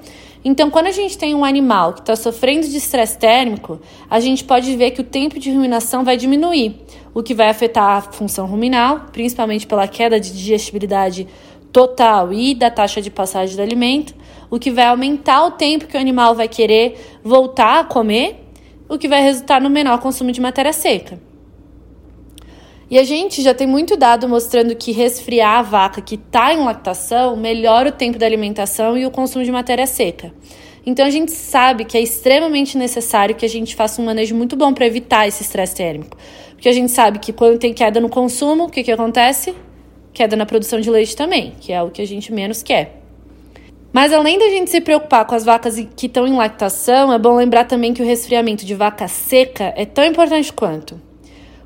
Então, 0.45 0.71
quando 0.71 0.89
a 0.89 0.93
gente 0.93 1.17
tem 1.17 1.35
um 1.35 1.43
animal 1.43 1.95
que 1.95 2.01
está 2.01 2.15
sofrendo 2.15 2.69
de 2.69 2.77
estresse 2.77 3.17
térmico, 3.17 3.81
a 4.11 4.21
gente 4.21 4.45
pode 4.45 4.77
ver 4.77 4.91
que 4.91 5.01
o 5.01 5.05
tempo 5.05 5.39
de 5.39 5.51
ruminação 5.51 6.05
vai 6.05 6.19
diminuir, 6.19 6.77
o 7.15 7.23
que 7.23 7.33
vai 7.33 7.49
afetar 7.49 7.97
a 7.97 8.01
função 8.03 8.45
ruminal, 8.45 9.07
principalmente 9.11 9.67
pela 9.67 9.89
queda 9.89 10.21
de 10.21 10.31
digestibilidade 10.31 11.27
total 11.73 12.31
e 12.31 12.55
da 12.55 12.71
taxa 12.71 13.01
de 13.01 13.11
passagem 13.11 13.57
do 13.57 13.63
alimento, 13.63 14.15
o 14.51 14.59
que 14.59 14.71
vai 14.71 14.87
aumentar 14.87 15.47
o 15.47 15.53
tempo 15.53 15.87
que 15.87 15.97
o 15.97 16.01
animal 16.01 16.35
vai 16.35 16.47
querer 16.47 17.19
voltar 17.25 17.81
a 17.81 17.85
comer, 17.85 18.45
o 18.87 18.99
que 18.99 19.09
vai 19.09 19.23
resultar 19.23 19.63
no 19.63 19.71
menor 19.71 19.99
consumo 19.99 20.31
de 20.31 20.43
matéria 20.43 20.75
seca. 20.75 21.19
E 22.95 22.99
a 23.01 23.03
gente 23.03 23.43
já 23.43 23.53
tem 23.53 23.67
muito 23.67 23.97
dado 23.97 24.29
mostrando 24.29 24.77
que 24.77 24.93
resfriar 24.93 25.59
a 25.59 25.63
vaca 25.63 26.01
que 26.01 26.15
está 26.15 26.55
em 26.55 26.59
lactação 26.59 27.35
melhora 27.37 27.89
o 27.89 27.93
tempo 27.93 28.21
da 28.21 28.25
alimentação 28.25 28.97
e 28.97 29.05
o 29.05 29.11
consumo 29.11 29.45
de 29.45 29.51
matéria 29.51 29.85
seca. 29.85 30.33
Então 30.87 31.05
a 31.05 31.11
gente 31.11 31.33
sabe 31.33 31.85
que 31.85 31.99
é 31.99 32.01
extremamente 32.01 32.79
necessário 32.79 33.35
que 33.35 33.45
a 33.45 33.49
gente 33.49 33.75
faça 33.75 34.01
um 34.01 34.05
manejo 34.05 34.37
muito 34.37 34.55
bom 34.55 34.73
para 34.73 34.87
evitar 34.87 35.27
esse 35.27 35.43
estresse 35.43 35.75
térmico. 35.75 36.17
Porque 36.51 36.69
a 36.69 36.73
gente 36.73 36.93
sabe 36.93 37.19
que 37.19 37.33
quando 37.33 37.59
tem 37.59 37.75
queda 37.75 38.01
no 38.01 38.09
consumo, 38.09 38.67
o 38.67 38.71
que, 38.71 38.85
que 38.85 38.93
acontece? 38.93 39.57
Queda 40.13 40.37
na 40.37 40.47
produção 40.47 40.81
de 40.81 40.89
leite 40.89 41.17
também, 41.17 41.53
que 41.61 41.73
é 41.73 41.83
o 41.83 41.91
que 41.91 42.01
a 42.01 42.07
gente 42.07 42.33
menos 42.33 42.63
quer. 42.63 43.03
Mas 43.93 44.13
além 44.13 44.39
da 44.39 44.49
gente 44.51 44.71
se 44.71 44.81
preocupar 44.81 45.25
com 45.25 45.35
as 45.35 45.45
vacas 45.45 45.85
que 45.97 46.07
estão 46.07 46.29
em 46.29 46.37
lactação, 46.37 47.13
é 47.13 47.19
bom 47.19 47.35
lembrar 47.35 47.65
também 47.65 47.93
que 47.93 48.03
o 48.03 48.07
resfriamento 48.07 48.65
de 48.65 48.77
vaca 48.77 49.09
seca 49.09 49.75
é 49.77 49.85
tão 49.85 50.05
importante 50.05 50.53
quanto. 50.53 51.04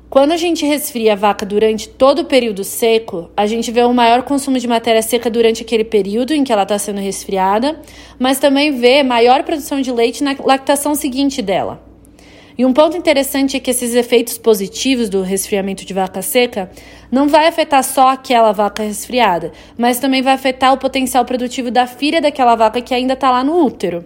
Quando 0.09 0.31
a 0.31 0.37
gente 0.37 0.65
resfria 0.65 1.13
a 1.13 1.15
vaca 1.15 1.45
durante 1.45 1.87
todo 1.87 2.23
o 2.23 2.25
período 2.25 2.63
seco, 2.63 3.29
a 3.37 3.45
gente 3.45 3.71
vê 3.71 3.85
um 3.85 3.93
maior 3.93 4.23
consumo 4.23 4.57
de 4.57 4.67
matéria 4.67 5.03
seca 5.03 5.29
durante 5.29 5.61
aquele 5.61 5.83
período 5.83 6.33
em 6.33 6.43
que 6.43 6.51
ela 6.51 6.63
está 6.63 6.79
sendo 6.79 6.99
resfriada, 6.99 7.79
mas 8.17 8.39
também 8.39 8.71
vê 8.71 9.03
maior 9.03 9.43
produção 9.43 9.79
de 9.79 9.91
leite 9.91 10.23
na 10.23 10.35
lactação 10.43 10.95
seguinte 10.95 11.43
dela. 11.43 11.79
E 12.57 12.65
um 12.65 12.73
ponto 12.73 12.97
interessante 12.97 13.55
é 13.55 13.59
que 13.59 13.69
esses 13.69 13.93
efeitos 13.93 14.39
positivos 14.39 15.09
do 15.09 15.21
resfriamento 15.21 15.85
de 15.85 15.93
vaca 15.93 16.23
seca 16.23 16.71
não 17.11 17.27
vai 17.27 17.45
afetar 17.45 17.83
só 17.83 18.09
aquela 18.09 18.51
vaca 18.51 18.81
resfriada, 18.81 19.51
mas 19.77 19.99
também 19.99 20.23
vai 20.23 20.33
afetar 20.33 20.73
o 20.73 20.77
potencial 20.79 21.23
produtivo 21.23 21.69
da 21.69 21.85
filha 21.85 22.19
daquela 22.19 22.55
vaca 22.55 22.81
que 22.81 22.95
ainda 22.95 23.13
está 23.13 23.29
lá 23.29 23.43
no 23.43 23.63
útero. 23.63 24.03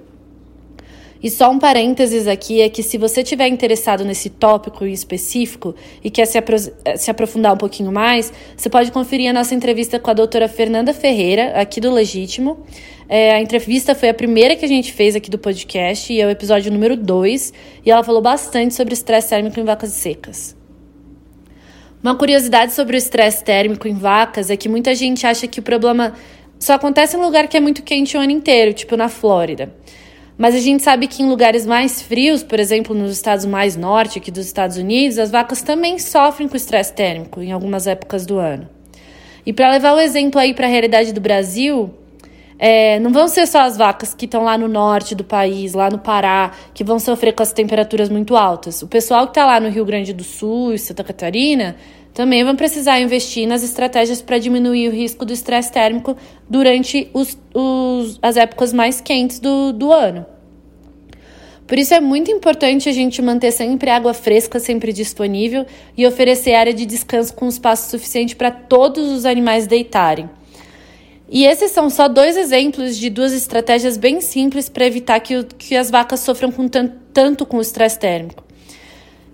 E 1.23 1.29
só 1.29 1.49
um 1.49 1.57
parênteses 1.57 2.27
aqui 2.27 2.61
é 2.61 2.67
que 2.67 2.83
se 2.83 2.97
você 2.97 3.23
tiver 3.23 3.47
interessado 3.47 4.03
nesse 4.03 4.29
tópico 4.29 4.85
específico 4.85 5.73
e 6.03 6.11
quer 6.11 6.25
se, 6.25 6.37
apro 6.37 6.57
se 6.59 7.09
aprofundar 7.09 7.53
um 7.53 7.57
pouquinho 7.57 7.93
mais, 7.93 8.33
você 8.57 8.69
pode 8.69 8.91
conferir 8.91 9.29
a 9.29 9.33
nossa 9.33 9.55
entrevista 9.55 9.97
com 9.97 10.11
a 10.11 10.13
doutora 10.13 10.49
Fernanda 10.49 10.93
Ferreira, 10.93 11.53
aqui 11.55 11.79
do 11.79 11.89
Legítimo. 11.89 12.65
É, 13.07 13.35
a 13.35 13.41
entrevista 13.41 13.95
foi 13.95 14.09
a 14.09 14.13
primeira 14.13 14.57
que 14.57 14.65
a 14.65 14.67
gente 14.67 14.91
fez 14.91 15.15
aqui 15.15 15.29
do 15.29 15.37
podcast 15.37 16.11
e 16.11 16.19
é 16.19 16.27
o 16.27 16.29
episódio 16.29 16.69
número 16.69 16.97
2, 16.97 17.53
e 17.85 17.89
ela 17.89 18.03
falou 18.03 18.21
bastante 18.21 18.73
sobre 18.73 18.93
estresse 18.93 19.29
térmico 19.29 19.57
em 19.57 19.63
vacas 19.63 19.91
secas. 19.91 20.57
Uma 22.01 22.15
curiosidade 22.15 22.73
sobre 22.73 22.97
o 22.97 22.99
estresse 22.99 23.45
térmico 23.45 23.87
em 23.87 23.93
vacas 23.93 24.49
é 24.49 24.57
que 24.57 24.67
muita 24.67 24.93
gente 24.93 25.25
acha 25.25 25.47
que 25.47 25.61
o 25.61 25.63
problema 25.63 26.15
só 26.59 26.73
acontece 26.73 27.15
em 27.15 27.21
lugar 27.21 27.47
que 27.47 27.55
é 27.55 27.61
muito 27.61 27.81
quente 27.81 28.17
o 28.17 28.19
ano 28.19 28.31
inteiro, 28.31 28.73
tipo 28.73 28.97
na 28.97 29.07
Flórida. 29.07 29.73
Mas 30.37 30.55
a 30.55 30.59
gente 30.59 30.81
sabe 30.81 31.07
que 31.07 31.21
em 31.21 31.29
lugares 31.29 31.65
mais 31.65 32.01
frios, 32.01 32.41
por 32.43 32.59
exemplo, 32.59 32.95
nos 32.95 33.11
estados 33.11 33.45
mais 33.45 33.75
norte 33.75 34.17
aqui 34.17 34.31
dos 34.31 34.45
Estados 34.45 34.77
Unidos, 34.77 35.19
as 35.19 35.29
vacas 35.29 35.61
também 35.61 35.99
sofrem 35.99 36.47
com 36.47 36.57
estresse 36.57 36.93
térmico 36.93 37.41
em 37.41 37.51
algumas 37.51 37.85
épocas 37.85 38.25
do 38.25 38.37
ano. 38.39 38.67
E 39.45 39.53
para 39.53 39.69
levar 39.69 39.93
o 39.93 39.99
exemplo 39.99 40.39
aí 40.39 40.53
para 40.53 40.65
a 40.65 40.69
realidade 40.69 41.13
do 41.13 41.21
Brasil, 41.21 41.93
é, 42.57 42.99
não 42.99 43.11
vão 43.11 43.27
ser 43.27 43.45
só 43.45 43.61
as 43.61 43.77
vacas 43.77 44.13
que 44.13 44.25
estão 44.25 44.43
lá 44.43 44.57
no 44.57 44.67
norte 44.67 45.13
do 45.13 45.23
país, 45.23 45.73
lá 45.73 45.89
no 45.89 45.99
Pará, 45.99 46.51
que 46.73 46.83
vão 46.83 46.97
sofrer 46.97 47.33
com 47.33 47.43
as 47.43 47.51
temperaturas 47.51 48.09
muito 48.09 48.35
altas. 48.35 48.81
O 48.81 48.87
pessoal 48.87 49.25
que 49.25 49.31
está 49.31 49.45
lá 49.45 49.59
no 49.59 49.69
Rio 49.69 49.85
Grande 49.85 50.13
do 50.13 50.23
Sul 50.23 50.73
e 50.73 50.79
Santa 50.79 51.03
Catarina 51.03 51.75
também 52.13 52.43
vão 52.43 52.55
precisar 52.55 52.99
investir 52.99 53.47
nas 53.47 53.63
estratégias 53.63 54.21
para 54.21 54.37
diminuir 54.37 54.87
o 54.87 54.91
risco 54.91 55.25
do 55.25 55.33
estresse 55.33 55.71
térmico 55.71 56.15
durante 56.47 57.09
os, 57.13 57.37
os, 57.53 58.19
as 58.21 58.37
épocas 58.37 58.71
mais 58.71 59.01
quentes 59.01 59.39
do, 59.39 59.73
do 59.73 59.91
ano. 59.91 60.25
Por 61.65 61.79
isso 61.79 61.93
é 61.93 61.99
muito 61.99 62.29
importante 62.29 62.87
a 62.87 62.91
gente 62.91 63.21
manter 63.21 63.51
sempre 63.51 63.89
água 63.89 64.13
fresca 64.13 64.59
sempre 64.59 64.93
disponível 64.93 65.65
e 65.97 66.05
oferecer 66.05 66.53
área 66.53 66.73
de 66.73 66.85
descanso 66.85 67.33
com 67.33 67.47
espaço 67.47 67.89
suficiente 67.89 68.35
para 68.35 68.51
todos 68.51 69.11
os 69.11 69.25
animais 69.25 69.65
deitarem. 69.65 70.29
E 71.29 71.45
esses 71.45 71.71
são 71.71 71.89
só 71.89 72.07
dois 72.07 72.37
exemplos 72.37 72.95
de 72.95 73.09
duas 73.09 73.33
estratégias 73.33 73.97
bem 73.97 74.21
simples 74.21 74.69
para 74.69 74.85
evitar 74.85 75.19
que, 75.19 75.43
que 75.57 75.75
as 75.75 75.89
vacas 75.89 76.19
sofram 76.19 76.51
com 76.51 76.67
tanto, 76.67 76.95
tanto 77.11 77.45
com 77.45 77.57
o 77.57 77.61
estresse 77.61 77.97
térmico. 77.97 78.43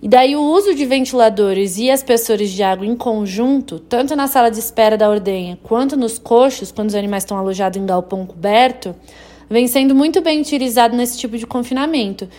E 0.02 0.08
daí 0.08 0.34
o 0.34 0.42
uso 0.42 0.74
de 0.74 0.86
ventiladores 0.86 1.78
e 1.78 1.92
aspersores 1.92 2.52
de 2.52 2.64
água 2.64 2.86
em 2.86 2.96
conjunto, 2.96 3.80
tanto 3.80 4.16
na 4.16 4.28
sala 4.28 4.50
de 4.50 4.58
espera 4.58 4.98
da 4.98 5.10
ordenha 5.10 5.60
quanto 5.62 5.98
nos 5.98 6.18
coxos, 6.18 6.72
quando 6.72 6.88
os 6.88 6.96
animais 6.96 7.24
estão 7.24 7.38
alojados 7.38 7.78
em 7.78 7.86
galpão 7.86 8.26
coberto, 8.26 8.96
vem 9.50 9.68
sendo 9.68 9.94
muito 9.94 10.22
bem 10.22 10.40
utilizado 10.40 10.96
nesse 10.96 11.18
tipo 11.18 11.38
de 11.38 11.46
confinamento. 11.46 12.30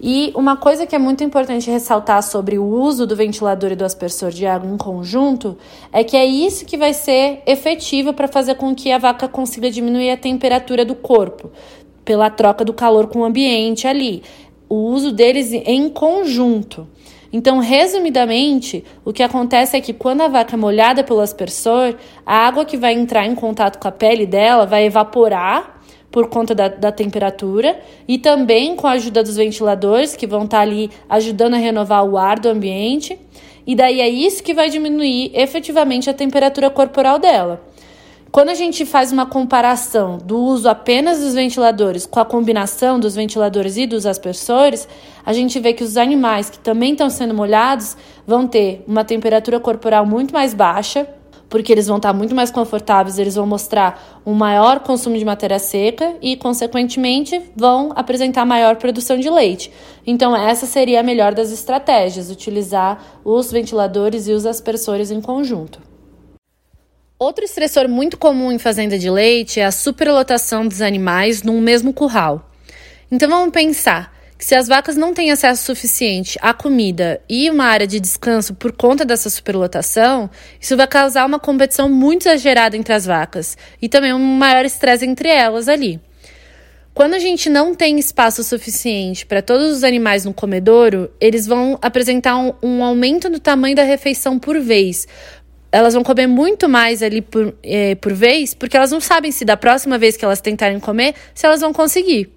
E 0.00 0.32
uma 0.34 0.56
coisa 0.56 0.86
que 0.86 0.96
é 0.96 0.98
muito 0.98 1.22
importante 1.22 1.70
ressaltar 1.70 2.20
sobre 2.20 2.58
o 2.58 2.64
uso 2.64 3.06
do 3.06 3.14
ventilador 3.14 3.70
e 3.70 3.76
do 3.76 3.84
aspersor 3.84 4.30
de 4.30 4.44
água 4.44 4.68
em 4.68 4.76
conjunto 4.76 5.56
é 5.92 6.02
que 6.02 6.16
é 6.16 6.26
isso 6.26 6.66
que 6.66 6.76
vai 6.76 6.92
ser 6.92 7.42
efetivo 7.46 8.12
para 8.12 8.26
fazer 8.26 8.56
com 8.56 8.74
que 8.74 8.90
a 8.90 8.98
vaca 8.98 9.28
consiga 9.28 9.70
diminuir 9.70 10.10
a 10.10 10.16
temperatura 10.16 10.84
do 10.84 10.96
corpo, 10.96 11.52
pela 12.04 12.28
troca 12.28 12.64
do 12.64 12.72
calor 12.72 13.06
com 13.06 13.20
o 13.20 13.24
ambiente 13.24 13.86
ali. 13.86 14.24
O 14.68 14.74
uso 14.74 15.12
deles 15.12 15.52
em 15.52 15.88
conjunto. 15.88 16.88
Então, 17.36 17.58
resumidamente, 17.58 18.84
o 19.04 19.12
que 19.12 19.20
acontece 19.20 19.76
é 19.76 19.80
que 19.80 19.92
quando 19.92 20.20
a 20.20 20.28
vaca 20.28 20.54
é 20.54 20.56
molhada 20.56 21.02
pelo 21.02 21.18
aspersor, 21.18 21.96
a 22.24 22.46
água 22.46 22.64
que 22.64 22.76
vai 22.76 22.94
entrar 22.94 23.26
em 23.26 23.34
contato 23.34 23.76
com 23.80 23.88
a 23.88 23.90
pele 23.90 24.24
dela 24.24 24.64
vai 24.64 24.84
evaporar 24.84 25.82
por 26.12 26.28
conta 26.28 26.54
da, 26.54 26.68
da 26.68 26.92
temperatura 26.92 27.76
e 28.06 28.18
também 28.18 28.76
com 28.76 28.86
a 28.86 28.92
ajuda 28.92 29.20
dos 29.20 29.34
ventiladores 29.34 30.14
que 30.14 30.28
vão 30.28 30.44
estar 30.44 30.58
tá 30.58 30.62
ali 30.62 30.88
ajudando 31.08 31.54
a 31.54 31.56
renovar 31.56 32.04
o 32.04 32.16
ar 32.16 32.38
do 32.38 32.48
ambiente. 32.48 33.18
E 33.66 33.74
daí 33.74 34.00
é 34.00 34.08
isso 34.08 34.40
que 34.40 34.54
vai 34.54 34.70
diminuir 34.70 35.32
efetivamente 35.34 36.08
a 36.08 36.14
temperatura 36.14 36.70
corporal 36.70 37.18
dela. 37.18 37.60
Quando 38.34 38.48
a 38.48 38.54
gente 38.54 38.84
faz 38.84 39.12
uma 39.12 39.26
comparação 39.26 40.18
do 40.18 40.36
uso 40.36 40.68
apenas 40.68 41.20
dos 41.20 41.34
ventiladores 41.34 42.04
com 42.04 42.18
a 42.18 42.24
combinação 42.24 42.98
dos 42.98 43.14
ventiladores 43.14 43.76
e 43.76 43.86
dos 43.86 44.06
aspersores, 44.06 44.88
a 45.24 45.32
gente 45.32 45.60
vê 45.60 45.72
que 45.72 45.84
os 45.84 45.96
animais 45.96 46.50
que 46.50 46.58
também 46.58 46.94
estão 46.94 47.08
sendo 47.08 47.32
molhados 47.32 47.96
vão 48.26 48.44
ter 48.48 48.82
uma 48.88 49.04
temperatura 49.04 49.60
corporal 49.60 50.04
muito 50.04 50.34
mais 50.34 50.52
baixa, 50.52 51.06
porque 51.48 51.70
eles 51.70 51.86
vão 51.86 51.98
estar 51.98 52.12
muito 52.12 52.34
mais 52.34 52.50
confortáveis, 52.50 53.20
eles 53.20 53.36
vão 53.36 53.46
mostrar 53.46 54.20
um 54.26 54.34
maior 54.34 54.80
consumo 54.80 55.16
de 55.16 55.24
matéria 55.24 55.60
seca 55.60 56.16
e, 56.20 56.34
consequentemente, 56.34 57.40
vão 57.54 57.92
apresentar 57.94 58.44
maior 58.44 58.74
produção 58.74 59.16
de 59.16 59.30
leite. 59.30 59.70
Então, 60.04 60.34
essa 60.34 60.66
seria 60.66 60.98
a 60.98 61.02
melhor 61.04 61.34
das 61.34 61.52
estratégias, 61.52 62.32
utilizar 62.32 63.00
os 63.24 63.52
ventiladores 63.52 64.26
e 64.26 64.32
os 64.32 64.44
aspersores 64.44 65.12
em 65.12 65.20
conjunto. 65.20 65.93
Outro 67.24 67.42
estressor 67.42 67.88
muito 67.88 68.18
comum 68.18 68.52
em 68.52 68.58
fazenda 68.58 68.98
de 68.98 69.08
leite 69.08 69.58
é 69.58 69.64
a 69.64 69.70
superlotação 69.70 70.68
dos 70.68 70.82
animais 70.82 71.42
num 71.42 71.58
mesmo 71.58 71.90
curral. 71.90 72.50
Então 73.10 73.30
vamos 73.30 73.50
pensar 73.50 74.14
que 74.36 74.44
se 74.44 74.54
as 74.54 74.68
vacas 74.68 74.94
não 74.94 75.14
têm 75.14 75.30
acesso 75.30 75.64
suficiente 75.64 76.38
à 76.42 76.52
comida 76.52 77.22
e 77.26 77.48
uma 77.48 77.64
área 77.64 77.86
de 77.86 77.98
descanso 77.98 78.52
por 78.52 78.72
conta 78.72 79.06
dessa 79.06 79.30
superlotação, 79.30 80.28
isso 80.60 80.76
vai 80.76 80.86
causar 80.86 81.24
uma 81.24 81.38
competição 81.38 81.88
muito 81.88 82.28
exagerada 82.28 82.76
entre 82.76 82.92
as 82.92 83.06
vacas 83.06 83.56
e 83.80 83.88
também 83.88 84.12
um 84.12 84.18
maior 84.18 84.66
estresse 84.66 85.06
entre 85.06 85.30
elas 85.30 85.66
ali. 85.66 85.98
Quando 86.94 87.14
a 87.14 87.18
gente 87.18 87.50
não 87.50 87.74
tem 87.74 87.98
espaço 87.98 88.44
suficiente 88.44 89.26
para 89.26 89.42
todos 89.42 89.72
os 89.72 89.82
animais 89.82 90.24
no 90.24 90.32
comedouro, 90.32 91.10
eles 91.20 91.44
vão 91.44 91.76
apresentar 91.82 92.36
um, 92.36 92.52
um, 92.62 92.84
aumento 92.84 93.28
no 93.28 93.40
tamanho 93.40 93.74
da 93.74 93.82
refeição 93.82 94.38
por 94.38 94.60
vez, 94.60 95.08
elas 95.74 95.92
vão 95.92 96.04
comer 96.04 96.28
muito 96.28 96.68
mais 96.68 97.02
ali 97.02 97.20
por, 97.20 97.52
é, 97.60 97.96
por 97.96 98.12
vez, 98.12 98.54
porque 98.54 98.76
elas 98.76 98.92
não 98.92 99.00
sabem 99.00 99.32
se 99.32 99.44
da 99.44 99.56
próxima 99.56 99.98
vez 99.98 100.16
que 100.16 100.24
elas 100.24 100.40
tentarem 100.40 100.78
comer, 100.78 101.16
se 101.34 101.44
elas 101.44 101.60
vão 101.60 101.72
conseguir. 101.72 102.30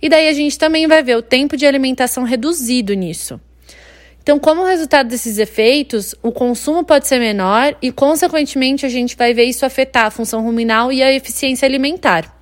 E 0.00 0.08
daí 0.08 0.26
a 0.26 0.32
gente 0.32 0.58
também 0.58 0.86
vai 0.86 1.02
ver 1.02 1.16
o 1.16 1.20
tempo 1.20 1.54
de 1.54 1.66
alimentação 1.66 2.24
reduzido 2.24 2.94
nisso. 2.94 3.38
Então, 4.22 4.38
como 4.38 4.64
resultado 4.64 5.08
desses 5.08 5.36
efeitos, 5.36 6.14
o 6.22 6.32
consumo 6.32 6.82
pode 6.82 7.06
ser 7.06 7.18
menor 7.18 7.76
e, 7.82 7.92
consequentemente, 7.92 8.86
a 8.86 8.88
gente 8.88 9.16
vai 9.16 9.34
ver 9.34 9.44
isso 9.44 9.66
afetar 9.66 10.06
a 10.06 10.10
função 10.10 10.42
ruminal 10.42 10.90
e 10.90 11.02
a 11.02 11.12
eficiência 11.12 11.66
alimentar. 11.66 12.34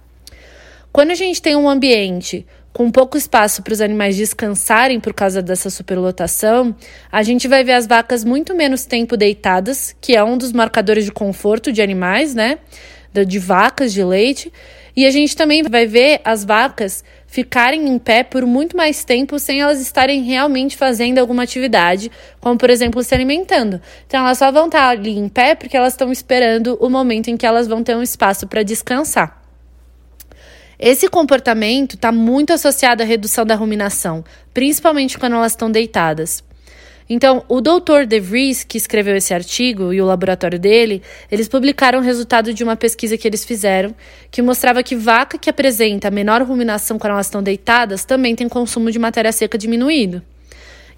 Quando 0.92 1.10
a 1.10 1.14
gente 1.14 1.42
tem 1.42 1.56
um 1.56 1.68
ambiente 1.68 2.46
com 2.76 2.90
pouco 2.90 3.16
espaço 3.16 3.62
para 3.62 3.72
os 3.72 3.80
animais 3.80 4.16
descansarem 4.16 5.00
por 5.00 5.14
causa 5.14 5.40
dessa 5.40 5.70
superlotação, 5.70 6.76
a 7.10 7.22
gente 7.22 7.48
vai 7.48 7.64
ver 7.64 7.72
as 7.72 7.86
vacas 7.86 8.22
muito 8.22 8.54
menos 8.54 8.84
tempo 8.84 9.16
deitadas, 9.16 9.96
que 9.98 10.14
é 10.14 10.22
um 10.22 10.36
dos 10.36 10.52
marcadores 10.52 11.06
de 11.06 11.10
conforto 11.10 11.72
de 11.72 11.80
animais, 11.80 12.34
né? 12.34 12.58
De 13.26 13.38
vacas 13.38 13.94
de 13.94 14.04
leite. 14.04 14.52
E 14.94 15.06
a 15.06 15.10
gente 15.10 15.34
também 15.34 15.62
vai 15.62 15.86
ver 15.86 16.20
as 16.22 16.44
vacas 16.44 17.02
ficarem 17.26 17.88
em 17.88 17.98
pé 17.98 18.22
por 18.22 18.44
muito 18.44 18.76
mais 18.76 19.04
tempo 19.04 19.38
sem 19.38 19.62
elas 19.62 19.80
estarem 19.80 20.22
realmente 20.24 20.76
fazendo 20.76 21.16
alguma 21.16 21.44
atividade, 21.44 22.10
como 22.42 22.58
por 22.58 22.68
exemplo 22.68 23.02
se 23.02 23.14
alimentando. 23.14 23.80
Então 24.06 24.20
elas 24.20 24.36
só 24.36 24.52
vão 24.52 24.66
estar 24.66 24.86
ali 24.90 25.16
em 25.16 25.30
pé 25.30 25.54
porque 25.54 25.78
elas 25.78 25.94
estão 25.94 26.12
esperando 26.12 26.76
o 26.78 26.90
momento 26.90 27.28
em 27.28 27.38
que 27.38 27.46
elas 27.46 27.66
vão 27.66 27.82
ter 27.82 27.96
um 27.96 28.02
espaço 28.02 28.46
para 28.46 28.62
descansar. 28.62 29.45
Esse 30.78 31.08
comportamento 31.08 31.94
está 31.94 32.12
muito 32.12 32.52
associado 32.52 33.02
à 33.02 33.06
redução 33.06 33.46
da 33.46 33.54
ruminação, 33.54 34.22
principalmente 34.52 35.18
quando 35.18 35.34
elas 35.34 35.52
estão 35.52 35.70
deitadas. 35.70 36.44
Então, 37.08 37.44
o 37.48 37.60
Dr. 37.60 38.04
De 38.06 38.18
Vries, 38.18 38.64
que 38.64 38.76
escreveu 38.76 39.16
esse 39.16 39.32
artigo, 39.32 39.92
e 39.92 40.02
o 40.02 40.04
laboratório 40.04 40.58
dele, 40.58 41.02
eles 41.30 41.46
publicaram 41.48 42.00
o 42.00 42.02
resultado 42.02 42.52
de 42.52 42.64
uma 42.64 42.74
pesquisa 42.74 43.16
que 43.16 43.26
eles 43.26 43.44
fizeram, 43.44 43.94
que 44.30 44.42
mostrava 44.42 44.82
que 44.82 44.96
vaca 44.96 45.38
que 45.38 45.48
apresenta 45.48 46.10
menor 46.10 46.42
ruminação 46.42 46.98
quando 46.98 47.12
elas 47.12 47.26
estão 47.26 47.42
deitadas 47.42 48.04
também 48.04 48.34
tem 48.34 48.48
consumo 48.48 48.90
de 48.90 48.98
matéria 48.98 49.30
seca 49.30 49.56
diminuído. 49.56 50.20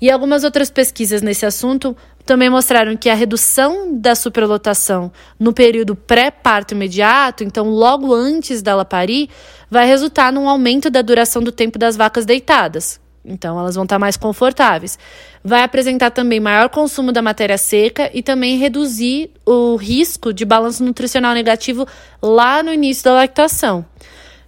E 0.00 0.10
algumas 0.10 0.44
outras 0.44 0.70
pesquisas 0.70 1.22
nesse 1.22 1.44
assunto 1.44 1.96
também 2.28 2.50
mostraram 2.50 2.94
que 2.94 3.08
a 3.08 3.14
redução 3.14 3.98
da 3.98 4.14
superlotação 4.14 5.10
no 5.40 5.50
período 5.50 5.96
pré-parto 5.96 6.74
imediato, 6.74 7.42
então 7.42 7.70
logo 7.70 8.12
antes 8.12 8.60
dela 8.60 8.84
parir, 8.84 9.30
vai 9.70 9.86
resultar 9.86 10.30
num 10.30 10.46
aumento 10.46 10.90
da 10.90 11.00
duração 11.00 11.42
do 11.42 11.50
tempo 11.50 11.78
das 11.78 11.96
vacas 11.96 12.26
deitadas, 12.26 13.00
então, 13.24 13.58
elas 13.58 13.74
vão 13.74 13.84
estar 13.84 13.98
mais 13.98 14.16
confortáveis. 14.16 14.98
Vai 15.44 15.62
apresentar 15.62 16.10
também 16.10 16.40
maior 16.40 16.68
consumo 16.68 17.12
da 17.12 17.20
matéria 17.20 17.58
seca 17.58 18.10
e 18.14 18.22
também 18.22 18.56
reduzir 18.56 19.30
o 19.44 19.76
risco 19.76 20.32
de 20.32 20.44
balanço 20.46 20.82
nutricional 20.82 21.34
negativo 21.34 21.86
lá 22.22 22.62
no 22.62 22.72
início 22.72 23.04
da 23.04 23.12
lactação. 23.12 23.84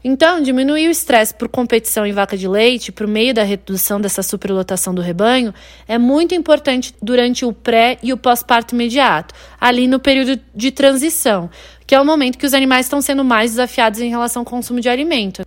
Então, 0.03 0.41
diminuir 0.41 0.89
o 0.89 0.91
estresse 0.91 1.35
por 1.35 1.47
competição 1.47 2.07
em 2.07 2.13
vaca 2.13 2.35
de 2.35 2.49
leite 2.49 2.91
por 2.91 3.07
meio 3.07 3.35
da 3.35 3.43
redução 3.43 4.01
dessa 4.01 4.23
superlotação 4.23 4.95
do 4.95 5.03
rebanho 5.03 5.53
é 5.87 5.99
muito 5.99 6.35
importante 6.35 6.95
durante 7.03 7.45
o 7.45 7.53
pré 7.53 7.99
e 8.03 8.11
o 8.11 8.17
pós-parto 8.17 8.75
imediato, 8.75 9.35
ali 9.61 9.87
no 9.87 10.01
período 10.01 10.41
de 10.55 10.71
transição, 10.71 11.51
que 11.87 11.95
é 11.95 12.01
o 12.01 12.05
momento 12.05 12.39
que 12.39 12.47
os 12.47 12.55
animais 12.55 12.87
estão 12.87 13.03
sendo 13.03 13.23
mais 13.23 13.51
desafiados 13.51 14.01
em 14.01 14.09
relação 14.09 14.41
ao 14.41 14.47
consumo 14.47 14.81
de 14.81 14.89
alimento. 14.89 15.43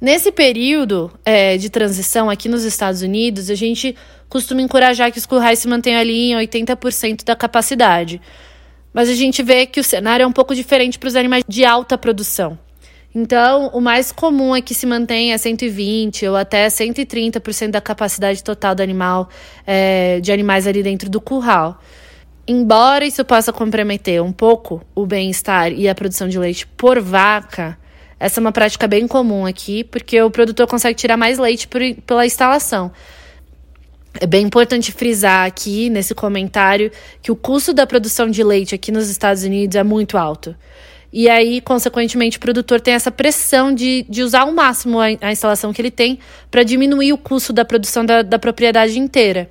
Nesse 0.00 0.30
período 0.30 1.12
é, 1.24 1.56
de 1.56 1.70
transição 1.70 2.30
aqui 2.30 2.48
nos 2.48 2.62
Estados 2.62 3.02
Unidos, 3.02 3.50
a 3.50 3.54
gente 3.56 3.96
costuma 4.28 4.62
encorajar 4.62 5.10
que 5.10 5.18
os 5.18 5.26
currais 5.26 5.58
se 5.58 5.66
mantenham 5.66 6.00
ali 6.00 6.32
em 6.32 6.36
80% 6.36 7.24
da 7.24 7.34
capacidade. 7.34 8.20
Mas 8.92 9.08
a 9.08 9.14
gente 9.14 9.42
vê 9.42 9.66
que 9.66 9.80
o 9.80 9.84
cenário 9.84 10.24
é 10.24 10.26
um 10.26 10.32
pouco 10.32 10.54
diferente 10.54 10.98
para 10.98 11.08
os 11.08 11.16
animais 11.16 11.44
de 11.48 11.64
alta 11.64 11.96
produção. 11.96 12.58
Então, 13.14 13.68
o 13.74 13.80
mais 13.80 14.10
comum 14.10 14.56
é 14.56 14.62
que 14.62 14.74
se 14.74 14.86
mantenha 14.86 15.36
120 15.36 16.26
ou 16.28 16.36
até 16.36 16.66
130% 16.66 17.70
da 17.70 17.80
capacidade 17.80 18.42
total 18.42 18.74
do 18.74 18.82
animal, 18.82 19.28
é, 19.66 20.18
de 20.20 20.32
animais 20.32 20.66
ali 20.66 20.82
dentro 20.82 21.10
do 21.10 21.20
curral. 21.20 21.78
Embora 22.48 23.04
isso 23.04 23.24
possa 23.24 23.52
comprometer 23.52 24.22
um 24.22 24.32
pouco 24.32 24.82
o 24.94 25.06
bem-estar 25.06 25.72
e 25.72 25.88
a 25.88 25.94
produção 25.94 26.26
de 26.28 26.38
leite 26.38 26.66
por 26.66 27.00
vaca, 27.00 27.78
essa 28.18 28.38
é 28.38 28.40
uma 28.40 28.52
prática 28.52 28.88
bem 28.88 29.06
comum 29.06 29.44
aqui, 29.44 29.84
porque 29.84 30.20
o 30.22 30.30
produtor 30.30 30.66
consegue 30.66 30.96
tirar 30.96 31.16
mais 31.16 31.38
leite 31.38 31.68
por, 31.68 31.80
pela 32.06 32.24
instalação. 32.24 32.90
É 34.20 34.26
bem 34.26 34.44
importante 34.44 34.92
frisar 34.92 35.46
aqui 35.46 35.88
nesse 35.90 36.14
comentário 36.14 36.90
que 37.22 37.32
o 37.32 37.36
custo 37.36 37.72
da 37.72 37.86
produção 37.86 38.30
de 38.30 38.42
leite 38.42 38.74
aqui 38.74 38.90
nos 38.92 39.08
Estados 39.08 39.42
Unidos 39.42 39.76
é 39.76 39.82
muito 39.82 40.16
alto. 40.16 40.54
E 41.12 41.28
aí, 41.28 41.60
consequentemente, 41.60 42.38
o 42.38 42.40
produtor 42.40 42.80
tem 42.80 42.94
essa 42.94 43.10
pressão 43.10 43.74
de, 43.74 44.06
de 44.08 44.22
usar 44.22 44.42
ao 44.42 44.52
máximo 44.52 44.98
a, 44.98 45.06
a 45.20 45.30
instalação 45.30 45.72
que 45.72 45.82
ele 45.82 45.90
tem 45.90 46.18
para 46.50 46.62
diminuir 46.62 47.12
o 47.12 47.18
custo 47.18 47.52
da 47.52 47.64
produção 47.64 48.04
da, 48.04 48.22
da 48.22 48.38
propriedade 48.38 48.98
inteira. 48.98 49.50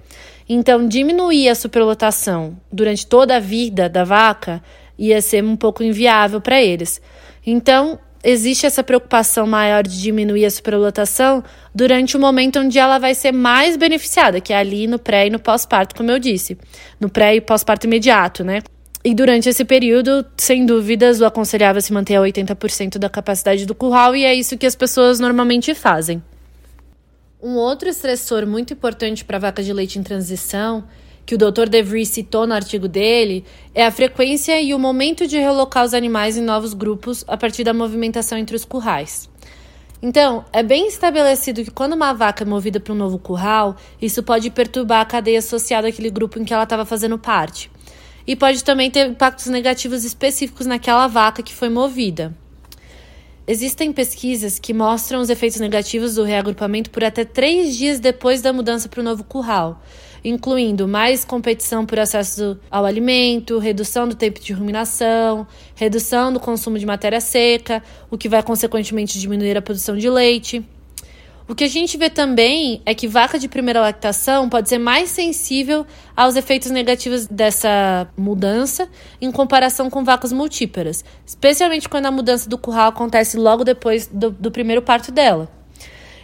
Então, 0.50 0.88
diminuir 0.88 1.50
a 1.50 1.56
superlotação 1.56 2.58
durante 2.72 3.06
toda 3.06 3.38
a 3.38 3.40
vida 3.40 3.88
da 3.88 4.04
vaca 4.04 4.62
ia 4.98 5.22
ser 5.22 5.44
um 5.44 5.56
pouco 5.56 5.84
inviável 5.84 6.42
para 6.42 6.62
eles. 6.62 7.00
Então, 7.46 8.00
existe 8.24 8.66
essa 8.66 8.84
preocupação 8.84 9.46
maior 9.48 9.84
de 9.84 10.02
diminuir 10.02 10.46
a 10.46 10.52
superlotação 10.52 11.44
durante 11.74 12.18
o 12.18 12.20
momento 12.20 12.60
onde 12.60 12.78
ela 12.78 12.98
vai 12.98 13.16
ser 13.16 13.32
mais 13.32 13.78
beneficiada, 13.78 14.42
que 14.42 14.52
é 14.52 14.58
ali 14.58 14.88
no 14.88 15.00
pré 15.00 15.28
e 15.28 15.30
no 15.30 15.40
pós-parto, 15.40 15.96
como 15.96 16.12
eu 16.12 16.20
disse, 16.20 16.58
no 17.00 17.10
pré 17.10 17.36
e 17.36 17.42
pós-parto 17.42 17.88
imediato, 17.88 18.44
né? 18.44 18.62
E 19.04 19.16
durante 19.16 19.50
esse 19.50 19.66
período, 19.66 20.26
sem 20.38 20.66
dúvidas, 20.66 21.22
o 21.22 21.26
aconselhável 21.26 21.80
é 21.80 21.82
se 21.82 21.92
manter 21.92 22.16
a 22.16 22.22
80% 22.22 22.98
da 22.98 23.10
capacidade 23.10 23.66
do 23.66 23.74
curral, 23.74 24.16
e 24.16 24.24
é 24.24 24.34
isso 24.34 24.58
que 24.58 24.66
as 24.66 24.76
pessoas 24.76 25.20
normalmente 25.20 25.74
fazem. 25.74 26.22
Um 27.42 27.56
outro 27.56 27.90
estressor 27.90 28.46
muito 28.46 28.74
importante 28.74 29.26
para 29.26 29.38
a 29.38 29.40
vaca 29.40 29.64
de 29.64 29.74
leite 29.74 29.98
em 29.98 30.04
transição 30.04 30.84
que 31.26 31.36
o 31.36 31.38
Dr. 31.38 31.70
DeVries 31.70 32.10
citou 32.10 32.46
no 32.46 32.54
artigo 32.54 32.88
dele 32.88 33.46
é 33.74 33.86
a 33.86 33.92
frequência 33.92 34.62
e 34.62 34.74
o 34.74 34.80
momento 34.80 35.26
de 35.26 35.38
relocar 35.38 35.86
os 35.86 35.94
animais 35.94 36.38
em 36.38 36.42
novos 36.42 36.74
grupos 36.74 37.24
a 37.28 37.38
partir 37.38 37.64
da 37.64 37.74
movimentação 37.74 38.38
entre 38.38 38.56
os 38.56 38.66
currais. 38.66 39.30
Então, 40.04 40.44
é 40.52 40.62
bem 40.62 40.88
estabelecido 40.88 41.64
que 41.64 41.72
quando 41.72 41.94
uma 41.94 42.12
vaca 42.12 42.44
é 42.44 42.46
movida 42.46 42.80
para 42.80 42.92
um 42.92 42.98
novo 42.98 43.18
curral, 43.18 43.78
isso 44.02 44.22
pode 44.22 44.50
perturbar 44.50 45.00
a 45.00 45.06
cadeia 45.06 45.40
associada 45.40 45.88
àquele 45.88 46.10
grupo 46.10 46.38
em 46.38 46.44
que 46.44 46.54
ela 46.54 46.64
estava 46.64 46.86
fazendo 46.86 47.18
parte. 47.18 47.71
E 48.26 48.36
pode 48.36 48.64
também 48.64 48.90
ter 48.92 49.08
impactos 49.08 49.48
negativos 49.48 50.04
específicos 50.04 50.66
naquela 50.66 51.08
vaca 51.08 51.42
que 51.42 51.54
foi 51.54 51.70
movida. 51.70 52.36
Existem 53.48 53.92
pesquisas 53.92 54.60
que 54.60 54.74
mostram 54.74 55.20
os 55.20 55.30
efeitos 55.30 55.60
negativos 55.60 56.16
do 56.16 56.24
reagrupamento 56.24 56.92
por 56.92 57.04
até 57.04 57.26
três 57.26 57.76
dias 57.76 58.00
depois 58.00 58.42
da 58.42 58.54
mudança 58.54 58.88
para 58.88 59.02
o 59.02 59.04
novo 59.04 59.24
curral, 59.24 59.82
incluindo 60.24 60.88
mais 60.88 61.26
competição 61.26 61.86
por 61.86 62.00
acesso 62.00 62.60
ao 62.70 62.86
alimento, 62.86 63.58
redução 63.58 64.08
do 64.08 64.16
tempo 64.16 64.40
de 64.40 64.54
ruminação, 64.54 65.48
redução 65.76 66.32
do 66.32 66.40
consumo 66.40 66.78
de 66.78 66.86
matéria 66.86 67.20
seca, 67.20 67.84
o 68.12 68.18
que 68.18 68.30
vai 68.30 68.44
consequentemente 68.44 69.20
diminuir 69.20 69.58
a 69.58 69.62
produção 69.62 69.98
de 69.98 70.10
leite. 70.10 70.64
O 71.52 71.54
que 71.54 71.66
a 71.66 71.68
gente 71.68 71.98
vê 71.98 72.10
também 72.10 72.82
é 72.86 72.96
que 72.96 73.10
vaca 73.10 73.38
de 73.38 73.50
primeira 73.50 73.82
lactação 73.82 74.48
pode 74.48 74.70
ser 74.70 74.78
mais 74.78 75.10
sensível 75.10 75.86
aos 76.16 76.38
efeitos 76.38 76.72
negativos 76.72 77.28
dessa 77.28 78.08
mudança 78.16 78.88
em 79.20 79.30
comparação 79.30 79.90
com 79.90 80.02
vacas 80.02 80.32
multíparas, 80.32 81.04
especialmente 81.26 81.90
quando 81.90 82.06
a 82.06 82.12
mudança 82.12 82.50
do 82.50 82.58
curral 82.58 82.88
acontece 82.88 83.36
logo 83.36 83.66
depois 83.66 84.08
do, 84.08 84.32
do 84.32 84.50
primeiro 84.50 84.82
parto 84.82 85.12
dela. 85.12 85.52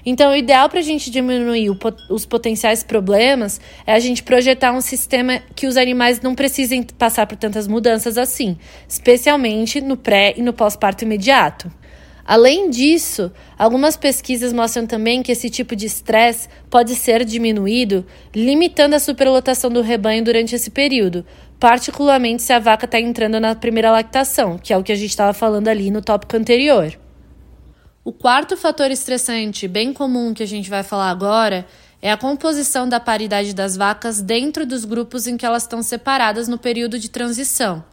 Então, 0.05 0.31
o 0.31 0.35
ideal 0.35 0.69
para 0.69 0.79
a 0.79 0.81
gente 0.81 1.11
diminuir 1.11 1.77
os 2.09 2.25
potenciais 2.25 2.81
problemas 2.81 3.59
é 3.85 3.91
a 3.91 3.99
gente 3.99 4.23
projetar 4.23 4.71
um 4.71 4.79
sistema 4.79 5.41
que 5.53 5.67
os 5.67 5.75
animais 5.75 6.21
não 6.21 6.35
precisem 6.35 6.83
passar 6.83 7.27
por 7.27 7.35
tantas 7.35 7.67
mudanças 7.67 8.17
assim, 8.17 8.57
especialmente 8.87 9.81
no 9.81 9.97
pré 9.97 10.35
e 10.37 10.41
no 10.41 10.53
pós-parto 10.53 11.03
imediato. 11.03 11.69
Além 12.27 12.69
disso, 12.69 13.31
algumas 13.57 13.95
pesquisas 13.95 14.51
mostram 14.51 14.85
também 14.85 15.23
que 15.23 15.31
esse 15.31 15.49
tipo 15.49 15.73
de 15.77 15.85
estresse 15.85 16.49
pode 16.69 16.93
ser 16.93 17.23
diminuído, 17.23 18.05
limitando 18.35 18.97
a 18.97 18.99
superlotação 18.99 19.69
do 19.69 19.81
rebanho 19.81 20.25
durante 20.25 20.53
esse 20.53 20.69
período, 20.69 21.25
particularmente 21.57 22.43
se 22.43 22.51
a 22.51 22.59
vaca 22.59 22.83
está 22.83 22.99
entrando 22.99 23.39
na 23.39 23.55
primeira 23.55 23.91
lactação, 23.91 24.57
que 24.57 24.73
é 24.73 24.77
o 24.77 24.83
que 24.83 24.91
a 24.91 24.95
gente 24.95 25.11
estava 25.11 25.31
falando 25.31 25.69
ali 25.69 25.89
no 25.89 26.01
tópico 26.01 26.35
anterior. 26.35 26.99
O 28.03 28.11
quarto 28.11 28.57
fator 28.57 28.91
estressante, 28.91 29.65
bem 29.65 29.93
comum 29.93 30.33
que 30.33 30.43
a 30.43 30.47
gente 30.47 30.69
vai 30.69 30.83
falar 30.83 31.09
agora, 31.09 31.65
é 32.01 32.11
a 32.11 32.17
composição 32.17 32.89
da 32.89 32.99
paridade 32.99 33.55
das 33.55 33.77
vacas 33.77 34.21
dentro 34.21 34.65
dos 34.65 34.83
grupos 34.83 35.27
em 35.27 35.37
que 35.37 35.45
elas 35.45 35.63
estão 35.63 35.81
separadas 35.81 36.49
no 36.49 36.57
período 36.57 36.99
de 36.99 37.09
transição. 37.09 37.85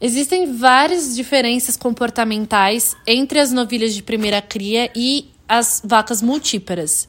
Existem 0.00 0.56
várias 0.56 1.14
diferenças 1.14 1.76
comportamentais 1.76 2.96
entre 3.06 3.38
as 3.38 3.52
novilhas 3.52 3.94
de 3.94 4.02
primeira 4.02 4.42
cria 4.42 4.90
e 4.94 5.30
as 5.48 5.80
vacas 5.84 6.20
multíparas. 6.20 7.08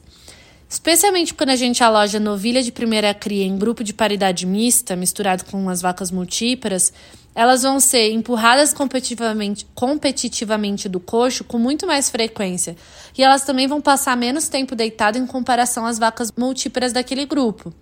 Especialmente 0.68 1.32
quando 1.32 1.50
a 1.50 1.56
gente 1.56 1.82
aloja 1.82 2.18
novilha 2.18 2.62
de 2.62 2.72
primeira 2.72 3.14
cria 3.14 3.44
em 3.44 3.56
grupo 3.56 3.84
de 3.84 3.92
paridade 3.92 4.44
mista, 4.44 4.96
misturado 4.96 5.44
com 5.44 5.68
as 5.68 5.80
vacas 5.80 6.10
multíparas, 6.10 6.92
elas 7.34 7.62
vão 7.62 7.78
ser 7.78 8.10
empurradas 8.12 8.72
competitivamente, 8.72 9.66
competitivamente 9.74 10.88
do 10.88 10.98
coxo 10.98 11.44
com 11.44 11.58
muito 11.58 11.86
mais 11.86 12.08
frequência. 12.08 12.74
E 13.16 13.22
elas 13.22 13.44
também 13.44 13.66
vão 13.66 13.80
passar 13.80 14.16
menos 14.16 14.48
tempo 14.48 14.74
deitadas 14.74 15.20
em 15.20 15.26
comparação 15.26 15.86
às 15.86 15.98
vacas 15.98 16.32
multíparas 16.36 16.92
daquele 16.92 17.26
grupo. 17.26 17.72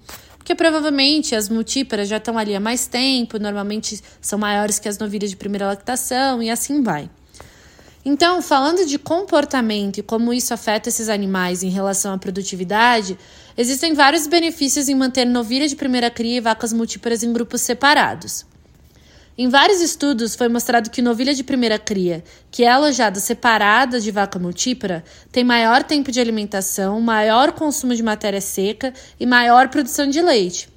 Porque 0.45 0.55
provavelmente 0.55 1.35
as 1.35 1.49
multíparas 1.49 2.07
já 2.07 2.19
estão 2.19 2.37
ali 2.37 2.55
há 2.55 2.61
mais 2.61 2.87
tempo, 2.87 3.39
normalmente 3.39 3.99
são 4.21 4.39
maiores 4.39 4.79
que 4.79 4.87
as 4.87 4.99
novilhas 4.99 5.31
de 5.31 5.37
primeira 5.37 5.67
lactação 5.69 6.43
e 6.43 6.51
assim 6.51 6.83
vai. 6.83 7.09
Então, 8.05 8.43
falando 8.43 8.85
de 8.85 8.99
comportamento 8.99 9.97
e 9.97 10.03
como 10.03 10.35
isso 10.35 10.53
afeta 10.53 10.91
esses 10.91 11.09
animais 11.09 11.63
em 11.63 11.71
relação 11.71 12.13
à 12.13 12.19
produtividade, 12.19 13.19
existem 13.57 13.95
vários 13.95 14.27
benefícios 14.27 14.87
em 14.87 14.95
manter 14.95 15.25
novilha 15.25 15.67
de 15.67 15.77
primeira 15.77 16.11
cria 16.11 16.37
e 16.37 16.41
vacas 16.43 16.75
multíparas 16.75 17.23
em 17.23 17.33
grupos 17.33 17.63
separados. 17.63 18.45
Em 19.37 19.49
vários 19.49 19.81
estudos 19.81 20.37
foi 20.37 20.49
mostrado 20.49 20.91
que 20.91 21.03
novilha 21.03 21.35
de 21.35 21.43
primeira 21.43 21.77
cria, 21.77 22.23
que 22.53 22.63
é 22.63 22.71
alojada 22.71 23.19
separada 23.19 23.99
de 24.01 24.13
vaca 24.13 24.39
multípara, 24.39 25.03
tem 25.33 25.43
maior 25.43 25.83
tempo 25.83 26.13
de 26.13 26.21
alimentação, 26.21 27.01
maior 27.01 27.51
consumo 27.51 27.97
de 27.97 28.03
matéria 28.03 28.41
seca 28.41 28.95
e 29.19 29.27
maior 29.27 29.69
produção 29.71 30.09
de 30.09 30.23
leite. 30.23 30.69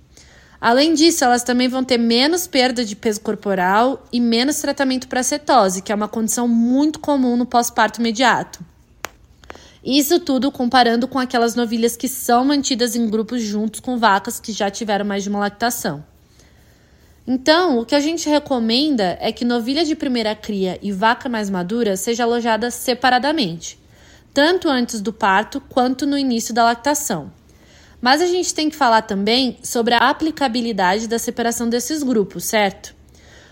Além 0.60 0.96
disso, 0.96 1.24
elas 1.24 1.44
também 1.44 1.68
vão 1.68 1.84
ter 1.84 2.00
menos 2.00 2.48
perda 2.48 2.84
de 2.84 2.96
peso 2.96 3.22
corporal 3.22 4.04
e 4.12 4.20
menos 4.20 4.60
tratamento 4.60 5.08
para 5.08 5.22
cetose, 5.22 5.84
que 5.84 5.92
é 5.92 5.96
uma 5.96 6.08
condição 6.08 6.48
muito 6.48 6.98
comum 6.98 7.38
no 7.38 7.46
pós-parto 7.46 8.00
imediato. 8.00 8.60
Isso 9.86 10.20
tudo 10.20 10.52
comparando 10.52 11.08
com 11.08 11.20
aquelas 11.20 11.54
novilhas 11.54 11.96
que 11.96 12.08
são 12.08 12.44
mantidas 12.44 12.96
em 12.96 13.08
grupos 13.08 13.44
juntos 13.44 13.80
com 13.80 14.00
vacas 14.00 14.40
que 14.40 14.52
já 14.52 14.72
tiveram 14.72 15.06
mais 15.06 15.22
de 15.22 15.30
uma 15.30 15.38
lactação. 15.38 16.04
Então, 17.30 17.78
o 17.78 17.86
que 17.86 17.94
a 17.94 18.00
gente 18.00 18.30
recomenda 18.30 19.18
é 19.20 19.34
que 19.34 19.44
novilha 19.44 19.84
de 19.84 19.98
primeira 19.98 20.34
cria 20.34 20.80
e 20.82 20.94
vaca 20.94 21.28
mais 21.28 21.50
madura 21.50 21.98
seja 21.98 22.24
alojada 22.24 22.72
separadamente, 22.72 23.78
tanto 24.34 24.70
antes 24.70 25.02
do 25.02 25.12
parto 25.12 25.60
quanto 25.60 26.06
no 26.06 26.18
início 26.18 26.54
da 26.54 26.64
lactação. 26.64 27.30
Mas 28.00 28.22
a 28.22 28.28
gente 28.28 28.54
tem 28.54 28.70
que 28.70 28.78
falar 28.78 29.02
também 29.02 29.58
sobre 29.62 29.94
a 29.94 30.10
aplicabilidade 30.10 31.06
da 31.06 31.20
separação 31.20 31.68
desses 31.68 32.02
grupos, 32.02 32.46
certo? 32.46 32.96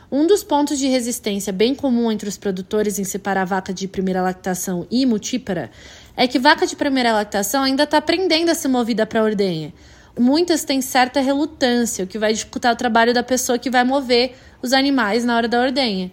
Um 0.09 0.25
dos 0.25 0.41
pontos 0.41 0.79
de 0.79 0.87
resistência 0.87 1.51
bem 1.51 1.75
comum 1.75 2.09
entre 2.09 2.29
os 2.29 2.37
produtores 2.37 2.97
em 2.97 3.03
separar 3.03 3.43
vaca 3.43 3.73
de 3.73 3.89
primeira 3.89 4.21
lactação 4.21 4.87
e 4.89 5.05
multípara 5.05 5.69
é 6.15 6.25
que 6.27 6.39
vaca 6.39 6.65
de 6.65 6.77
primeira 6.77 7.11
lactação 7.11 7.63
ainda 7.63 7.83
está 7.83 7.97
aprendendo 7.97 8.49
a 8.49 8.55
ser 8.55 8.69
movida 8.69 9.05
para 9.05 9.19
a 9.19 9.23
ordenha 9.23 9.73
muitas 10.17 10.63
têm 10.63 10.81
certa 10.81 11.19
relutância, 11.19 12.05
o 12.05 12.07
que 12.07 12.17
vai 12.17 12.33
dificultar 12.33 12.73
o 12.73 12.77
trabalho 12.77 13.13
da 13.13 13.23
pessoa 13.23 13.59
que 13.59 13.69
vai 13.69 13.83
mover 13.83 14.35
os 14.61 14.73
animais 14.73 15.23
na 15.25 15.35
hora 15.35 15.47
da 15.47 15.61
ordenha. 15.61 16.11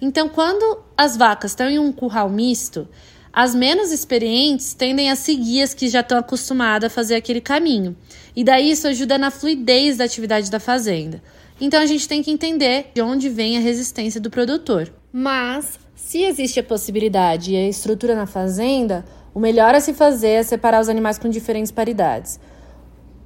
Então, 0.00 0.28
quando 0.28 0.80
as 0.96 1.16
vacas 1.16 1.50
estão 1.50 1.68
em 1.68 1.78
um 1.78 1.92
curral 1.92 2.28
misto, 2.30 2.88
as 3.32 3.54
menos 3.54 3.92
experientes 3.92 4.74
tendem 4.74 5.10
a 5.10 5.16
seguir 5.16 5.62
as 5.62 5.74
que 5.74 5.88
já 5.88 6.00
estão 6.00 6.18
acostumadas 6.18 6.90
a 6.90 6.94
fazer 6.94 7.14
aquele 7.14 7.40
caminho. 7.40 7.96
E 8.34 8.42
daí 8.42 8.70
isso 8.70 8.88
ajuda 8.88 9.18
na 9.18 9.30
fluidez 9.30 9.98
da 9.98 10.04
atividade 10.04 10.50
da 10.50 10.58
fazenda. 10.58 11.22
Então 11.60 11.80
a 11.80 11.86
gente 11.86 12.08
tem 12.08 12.22
que 12.22 12.30
entender 12.30 12.90
de 12.94 13.02
onde 13.02 13.28
vem 13.28 13.56
a 13.56 13.60
resistência 13.60 14.20
do 14.20 14.30
produtor. 14.30 14.92
Mas, 15.12 15.78
se 15.94 16.22
existe 16.22 16.58
a 16.58 16.64
possibilidade 16.64 17.52
e 17.52 17.56
a 17.56 17.68
estrutura 17.68 18.14
na 18.14 18.26
fazenda, 18.26 19.04
o 19.34 19.38
melhor 19.38 19.74
a 19.74 19.80
se 19.80 19.92
fazer 19.92 20.30
é 20.30 20.42
separar 20.42 20.80
os 20.80 20.88
animais 20.88 21.18
com 21.18 21.28
diferentes 21.28 21.70
paridades. 21.70 22.40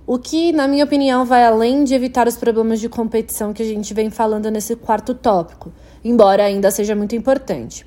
O 0.07 0.19
que, 0.19 0.53
na 0.53 0.69
minha 0.69 0.85
opinião, 0.85 1.25
vai 1.25 1.47
além 1.47 1.83
de 1.83 1.95
evitar 1.95 2.29
os 2.29 2.37
problemas 2.37 2.79
de 2.79 2.91
competição 2.91 3.55
que 3.55 3.63
a 3.63 3.67
gente 3.67 3.95
vem 3.95 4.11
falando 4.11 4.51
nesse 4.51 4.77
quarto 4.77 5.15
tópico, 5.15 5.73
embora 6.05 6.45
ainda 6.45 6.71
seja 6.71 6.95
muito 6.95 7.17
importante. 7.17 7.87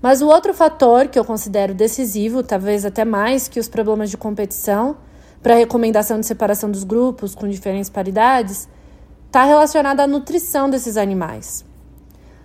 Mas 0.00 0.22
o 0.22 0.28
outro 0.28 0.54
fator 0.54 1.08
que 1.08 1.18
eu 1.18 1.24
considero 1.24 1.74
decisivo, 1.74 2.44
talvez 2.44 2.84
até 2.84 3.04
mais 3.04 3.48
que 3.48 3.58
os 3.58 3.68
problemas 3.68 4.08
de 4.08 4.16
competição, 4.16 4.98
para 5.42 5.54
a 5.54 5.58
recomendação 5.58 6.20
de 6.20 6.26
separação 6.26 6.70
dos 6.70 6.84
grupos 6.84 7.34
com 7.34 7.48
diferentes 7.48 7.90
paridades, 7.90 8.68
está 9.26 9.42
relacionado 9.42 9.98
à 9.98 10.06
nutrição 10.06 10.70
desses 10.70 10.96
animais. 10.96 11.64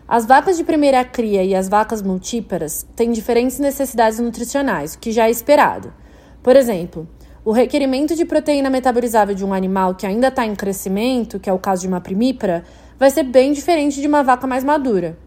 As 0.08 0.26
vacas 0.26 0.58
de 0.58 0.64
primeira 0.64 1.06
cria 1.06 1.44
e 1.44 1.54
as 1.54 1.70
vacas 1.70 2.02
multíparas 2.02 2.84
têm 2.96 3.12
diferentes 3.12 3.60
necessidades 3.60 4.18
nutricionais, 4.18 4.96
o 4.96 5.00
que 5.00 5.12
já 5.12 5.28
é 5.28 5.32
esperado. 5.32 5.94
Por 6.42 6.56
exemplo, 6.56 7.08
o 7.46 7.52
requerimento 7.52 8.16
de 8.16 8.24
proteína 8.24 8.70
metabolizável 8.70 9.36
de 9.36 9.44
um 9.44 9.54
animal 9.54 9.96
que 9.96 10.06
ainda 10.06 10.30
está 10.30 10.46
em 10.46 10.56
crescimento, 10.56 11.40
que 11.40 11.50
é 11.50 11.54
o 11.54 11.60
caso 11.60 11.82
de 11.82 11.88
uma 11.90 12.00
primípara, 12.00 12.64
vai 12.98 13.12
ser 13.12 13.24
bem 13.24 13.52
diferente 13.52 14.00
de 14.00 14.08
uma 14.08 14.24
vaca 14.24 14.48
mais 14.48 14.64
madura. 14.64 15.18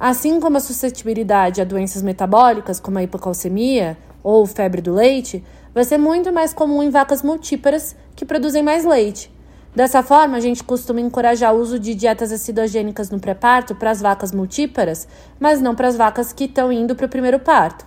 Assim 0.00 0.40
como 0.40 0.56
a 0.56 0.60
suscetibilidade 0.60 1.60
a 1.60 1.64
doenças 1.64 2.02
metabólicas, 2.02 2.80
como 2.80 2.98
a 2.98 3.02
hipocalcemia 3.02 3.96
ou 4.22 4.46
febre 4.46 4.80
do 4.80 4.94
leite, 4.94 5.44
vai 5.74 5.84
ser 5.84 5.98
muito 5.98 6.32
mais 6.32 6.54
comum 6.54 6.82
em 6.82 6.88
vacas 6.88 7.22
multíparas 7.22 7.94
que 8.14 8.24
produzem 8.24 8.62
mais 8.62 8.84
leite. 8.86 9.30
Dessa 9.74 10.02
forma, 10.02 10.38
a 10.38 10.40
gente 10.40 10.64
costuma 10.64 11.02
encorajar 11.02 11.54
o 11.54 11.58
uso 11.58 11.78
de 11.78 11.94
dietas 11.94 12.32
acidogênicas 12.32 13.10
no 13.10 13.20
pré-parto 13.20 13.74
para 13.74 13.90
as 13.90 14.00
vacas 14.00 14.32
multíparas, 14.32 15.06
mas 15.38 15.60
não 15.60 15.74
para 15.74 15.88
as 15.88 15.96
vacas 15.96 16.32
que 16.32 16.44
estão 16.44 16.72
indo 16.72 16.96
para 16.96 17.04
o 17.04 17.10
primeiro 17.10 17.38
parto. 17.38 17.84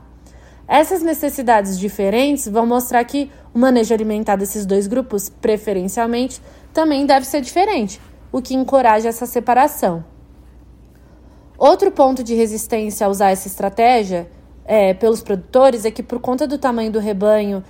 Essas 0.67 1.01
necessidades 1.01 1.79
diferentes 1.79 2.47
vão 2.47 2.63
mostrar 2.63 3.03
que 3.03 3.31
o 3.53 3.59
manejo 3.59 3.93
alimentar 3.93 4.35
desses 4.35 4.65
dois 4.65 4.87
grupos, 4.87 5.29
preferencialmente, 5.29 6.41
também 6.73 7.05
deve 7.05 7.25
ser 7.25 7.41
diferente, 7.41 7.99
o 8.31 8.41
que 8.41 8.53
encoraja 8.53 9.09
essa 9.09 9.25
separação. 9.25 10.03
Outro 11.57 11.91
ponto 11.91 12.23
de 12.23 12.35
resistência 12.35 13.05
a 13.05 13.09
usar 13.09 13.31
essa 13.31 13.47
estratégia 13.47 14.29
é, 14.65 14.93
pelos 14.93 15.21
produtores 15.21 15.83
é 15.83 15.91
que, 15.91 16.03
por 16.03 16.19
conta 16.19 16.47
do 16.47 16.57
tamanho 16.57 16.91
do 16.91 16.99
rebanho 16.99 17.63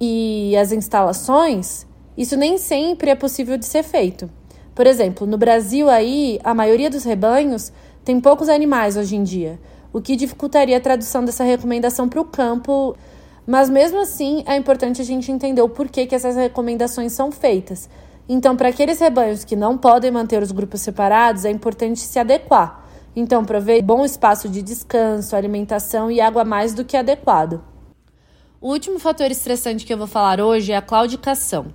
e 0.00 0.56
as 0.56 0.72
instalações, 0.72 1.86
isso 2.16 2.36
nem 2.36 2.58
sempre 2.58 3.10
é 3.10 3.14
possível 3.14 3.56
de 3.56 3.64
ser 3.64 3.82
feito. 3.82 4.28
Por 4.74 4.86
exemplo, 4.86 5.26
no 5.26 5.38
Brasil 5.38 5.88
aí, 5.88 6.38
a 6.42 6.52
maioria 6.52 6.90
dos 6.90 7.04
rebanhos 7.04 7.72
tem 8.04 8.20
poucos 8.20 8.48
animais 8.48 8.96
hoje 8.96 9.16
em 9.16 9.22
dia 9.22 9.58
o 9.92 10.00
que 10.00 10.16
dificultaria 10.16 10.76
a 10.76 10.80
tradução 10.80 11.24
dessa 11.24 11.44
recomendação 11.44 12.08
para 12.08 12.20
o 12.20 12.24
campo. 12.24 12.96
Mas 13.46 13.68
mesmo 13.68 14.00
assim, 14.00 14.44
é 14.46 14.56
importante 14.56 15.00
a 15.00 15.04
gente 15.04 15.32
entender 15.32 15.62
o 15.62 15.68
porquê 15.68 16.06
que 16.06 16.14
essas 16.14 16.36
recomendações 16.36 17.12
são 17.12 17.32
feitas. 17.32 17.88
Então, 18.28 18.56
para 18.56 18.68
aqueles 18.68 19.00
rebanhos 19.00 19.44
que 19.44 19.56
não 19.56 19.76
podem 19.76 20.10
manter 20.10 20.42
os 20.42 20.52
grupos 20.52 20.80
separados, 20.80 21.44
é 21.44 21.50
importante 21.50 22.00
se 22.00 22.18
adequar. 22.18 22.84
Então, 23.14 23.44
prover 23.44 23.82
bom 23.82 24.04
espaço 24.04 24.48
de 24.48 24.62
descanso, 24.62 25.34
alimentação 25.34 26.10
e 26.10 26.20
água 26.20 26.44
mais 26.44 26.72
do 26.72 26.84
que 26.84 26.96
adequado. 26.96 27.60
O 28.60 28.70
último 28.70 29.00
fator 29.00 29.30
estressante 29.30 29.84
que 29.84 29.92
eu 29.92 29.98
vou 29.98 30.06
falar 30.06 30.40
hoje 30.40 30.70
é 30.70 30.76
a 30.76 30.82
claudicação. 30.82 31.74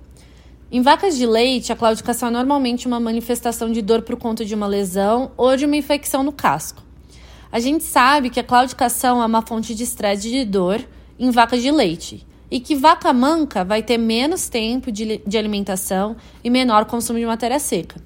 Em 0.72 0.80
vacas 0.80 1.16
de 1.16 1.26
leite, 1.26 1.70
a 1.70 1.76
claudicação 1.76 2.28
é 2.28 2.32
normalmente 2.32 2.86
uma 2.86 2.98
manifestação 2.98 3.70
de 3.70 3.82
dor 3.82 4.02
por 4.02 4.16
conta 4.16 4.44
de 4.44 4.54
uma 4.54 4.66
lesão 4.66 5.30
ou 5.36 5.54
de 5.54 5.66
uma 5.66 5.76
infecção 5.76 6.22
no 6.22 6.32
casco. 6.32 6.82
A 7.52 7.60
gente 7.60 7.84
sabe 7.84 8.30
que 8.30 8.40
a 8.40 8.44
claudicação 8.44 9.22
é 9.22 9.26
uma 9.26 9.42
fonte 9.42 9.74
de 9.74 9.84
estresse 9.84 10.28
e 10.28 10.32
de 10.32 10.44
dor 10.44 10.82
em 11.18 11.30
vacas 11.30 11.62
de 11.62 11.70
leite 11.70 12.26
e 12.50 12.60
que 12.60 12.74
vaca 12.74 13.12
manca 13.12 13.64
vai 13.64 13.82
ter 13.82 13.98
menos 13.98 14.48
tempo 14.48 14.90
de, 14.90 15.20
de 15.26 15.38
alimentação 15.38 16.16
e 16.42 16.48
menor 16.48 16.84
consumo 16.86 17.18
de 17.18 17.26
matéria 17.26 17.58
seca. 17.58 18.00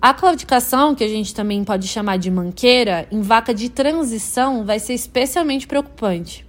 A 0.00 0.12
claudicação, 0.12 0.94
que 0.94 1.02
a 1.02 1.08
gente 1.08 1.34
também 1.34 1.64
pode 1.64 1.88
chamar 1.88 2.18
de 2.18 2.30
manqueira, 2.30 3.08
em 3.10 3.22
vaca 3.22 3.54
de 3.54 3.70
transição 3.70 4.64
vai 4.64 4.78
ser 4.78 4.92
especialmente 4.92 5.66
preocupante. 5.66 6.46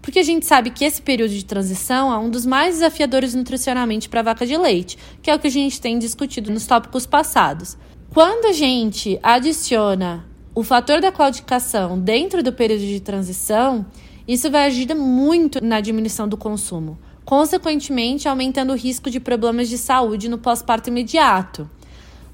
Porque 0.00 0.18
a 0.18 0.22
gente 0.22 0.46
sabe 0.46 0.70
que 0.70 0.84
esse 0.84 1.02
período 1.02 1.32
de 1.32 1.44
transição 1.44 2.12
é 2.12 2.16
um 2.16 2.30
dos 2.30 2.46
mais 2.46 2.76
desafiadores 2.76 3.34
nutricionalmente 3.34 4.08
para 4.08 4.20
a 4.20 4.22
vaca 4.22 4.46
de 4.46 4.56
leite, 4.56 4.96
que 5.20 5.30
é 5.30 5.34
o 5.34 5.38
que 5.38 5.48
a 5.48 5.50
gente 5.50 5.80
tem 5.80 5.98
discutido 5.98 6.50
nos 6.50 6.66
tópicos 6.66 7.04
passados. 7.04 7.76
Quando 8.14 8.46
a 8.46 8.52
gente 8.52 9.18
adiciona 9.22 10.24
o 10.54 10.62
fator 10.62 11.02
da 11.02 11.12
claudicação 11.12 11.98
dentro 11.98 12.42
do 12.42 12.52
período 12.52 12.80
de 12.80 13.00
transição, 13.00 13.84
isso 14.26 14.50
vai 14.50 14.66
ajudar 14.66 14.94
muito 14.94 15.64
na 15.64 15.80
diminuição 15.80 16.26
do 16.26 16.36
consumo, 16.36 16.98
consequentemente 17.24 18.28
aumentando 18.28 18.72
o 18.72 18.76
risco 18.76 19.10
de 19.10 19.20
problemas 19.20 19.68
de 19.68 19.78
saúde 19.78 20.28
no 20.28 20.38
pós-parto 20.38 20.90
imediato. 20.90 21.70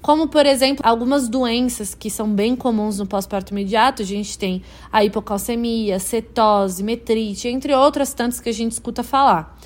Como, 0.02 0.26
por 0.26 0.46
exemplo, 0.46 0.84
algumas 0.84 1.28
doenças 1.28 1.94
que 1.94 2.10
são 2.10 2.28
bem 2.28 2.56
comuns 2.56 2.98
no 2.98 3.06
pós-parto 3.06 3.52
imediato, 3.52 4.02
a 4.02 4.04
gente 4.04 4.36
tem 4.36 4.60
a 4.90 5.04
hipocalcemia, 5.04 6.00
cetose, 6.00 6.82
metrite, 6.82 7.46
entre 7.46 7.72
outras 7.72 8.12
tantas 8.12 8.40
que 8.40 8.48
a 8.48 8.52
gente 8.52 8.72
escuta 8.72 9.04
falar. 9.04 9.56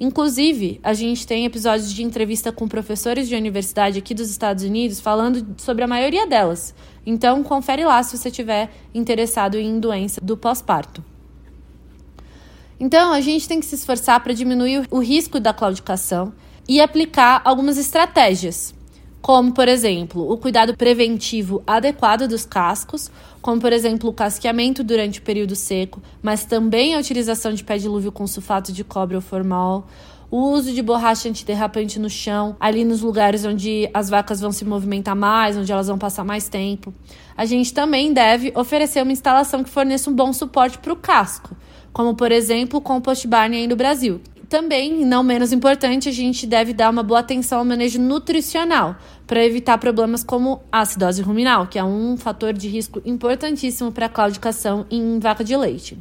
Inclusive, 0.00 0.80
a 0.82 0.92
gente 0.92 1.24
tem 1.24 1.44
episódios 1.44 1.92
de 1.92 2.02
entrevista 2.02 2.50
com 2.50 2.66
professores 2.66 3.28
de 3.28 3.36
universidade 3.36 3.98
aqui 3.98 4.12
dos 4.12 4.30
Estados 4.30 4.64
Unidos 4.64 4.98
falando 4.98 5.46
sobre 5.58 5.84
a 5.84 5.86
maioria 5.86 6.26
delas. 6.26 6.74
Então, 7.06 7.44
confere 7.44 7.84
lá 7.84 8.02
se 8.02 8.18
você 8.18 8.28
estiver 8.28 8.72
interessado 8.92 9.56
em 9.56 9.78
doença 9.78 10.20
do 10.20 10.36
pós-parto. 10.36 11.13
Então, 12.84 13.14
a 13.14 13.20
gente 13.22 13.48
tem 13.48 13.60
que 13.60 13.64
se 13.64 13.76
esforçar 13.76 14.22
para 14.22 14.34
diminuir 14.34 14.86
o 14.90 14.98
risco 14.98 15.40
da 15.40 15.54
claudicação 15.54 16.34
e 16.68 16.82
aplicar 16.82 17.40
algumas 17.42 17.78
estratégias 17.78 18.74
como, 19.22 19.54
por 19.54 19.68
exemplo, 19.68 20.30
o 20.30 20.36
cuidado 20.36 20.76
preventivo 20.76 21.62
adequado 21.66 22.28
dos 22.28 22.44
cascos, 22.44 23.10
como, 23.40 23.58
por 23.58 23.72
exemplo, 23.72 24.10
o 24.10 24.12
casqueamento 24.12 24.84
durante 24.84 25.18
o 25.18 25.22
período 25.22 25.56
seco, 25.56 26.02
mas 26.22 26.44
também 26.44 26.94
a 26.94 26.98
utilização 26.98 27.54
de 27.54 27.64
pé 27.64 27.78
dilúvio 27.78 28.12
com 28.12 28.26
sulfato 28.26 28.70
de 28.70 28.84
cobre 28.84 29.16
ou 29.16 29.22
formol, 29.22 29.86
o 30.36 30.50
uso 30.50 30.72
de 30.72 30.82
borracha 30.82 31.28
antiderrapante 31.28 31.96
no 32.00 32.10
chão, 32.10 32.56
ali 32.58 32.84
nos 32.84 33.02
lugares 33.02 33.44
onde 33.44 33.88
as 33.94 34.10
vacas 34.10 34.40
vão 34.40 34.50
se 34.50 34.64
movimentar 34.64 35.14
mais, 35.14 35.56
onde 35.56 35.70
elas 35.70 35.86
vão 35.86 35.96
passar 35.96 36.24
mais 36.24 36.48
tempo. 36.48 36.92
A 37.36 37.44
gente 37.44 37.72
também 37.72 38.12
deve 38.12 38.52
oferecer 38.56 39.00
uma 39.00 39.12
instalação 39.12 39.62
que 39.62 39.70
forneça 39.70 40.10
um 40.10 40.12
bom 40.12 40.32
suporte 40.32 40.78
para 40.78 40.92
o 40.92 40.96
casco, 40.96 41.56
como 41.92 42.16
por 42.16 42.32
exemplo 42.32 42.80
o 42.80 42.82
compost 42.82 43.28
barn 43.28 43.54
aí 43.54 43.68
no 43.68 43.76
Brasil, 43.76 44.20
também, 44.48 45.04
não 45.04 45.22
menos 45.22 45.52
importante, 45.52 46.08
a 46.08 46.12
gente 46.12 46.48
deve 46.48 46.72
dar 46.72 46.90
uma 46.90 47.04
boa 47.04 47.20
atenção 47.20 47.60
ao 47.60 47.64
manejo 47.64 48.00
nutricional 48.00 48.96
para 49.28 49.44
evitar 49.44 49.78
problemas 49.78 50.24
como 50.24 50.60
acidose 50.72 51.22
ruminal, 51.22 51.68
que 51.68 51.78
é 51.78 51.84
um 51.84 52.16
fator 52.16 52.52
de 52.52 52.66
risco 52.66 53.00
importantíssimo 53.04 53.92
para 53.92 54.06
a 54.06 54.08
claudicação 54.08 54.84
em 54.90 55.20
vaca 55.20 55.44
de 55.44 55.56
leite. 55.56 55.96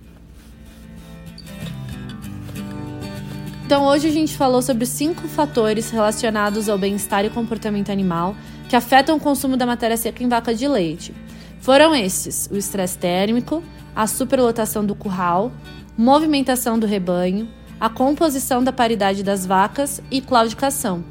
Então, 3.65 3.85
hoje 3.85 4.09
a 4.09 4.11
gente 4.11 4.35
falou 4.35 4.61
sobre 4.61 4.85
cinco 4.85 5.25
fatores 5.25 5.89
relacionados 5.89 6.67
ao 6.67 6.77
bem-estar 6.77 7.23
e 7.23 7.29
comportamento 7.29 7.91
animal 7.91 8.35
que 8.67 8.75
afetam 8.75 9.15
o 9.15 9.19
consumo 9.19 9.55
da 9.55 9.65
matéria 9.65 9.95
seca 9.95 10.21
em 10.21 10.27
vaca 10.27 10.53
de 10.53 10.67
leite. 10.67 11.13
Foram 11.61 11.95
esses: 11.95 12.49
o 12.51 12.57
estresse 12.57 12.97
térmico, 12.97 13.63
a 13.95 14.05
superlotação 14.05 14.85
do 14.85 14.93
curral, 14.93 15.49
movimentação 15.97 16.77
do 16.77 16.85
rebanho, 16.85 17.47
a 17.79 17.89
composição 17.89 18.61
da 18.61 18.73
paridade 18.73 19.23
das 19.23 19.45
vacas 19.45 20.01
e 20.11 20.19
claudicação. 20.19 21.03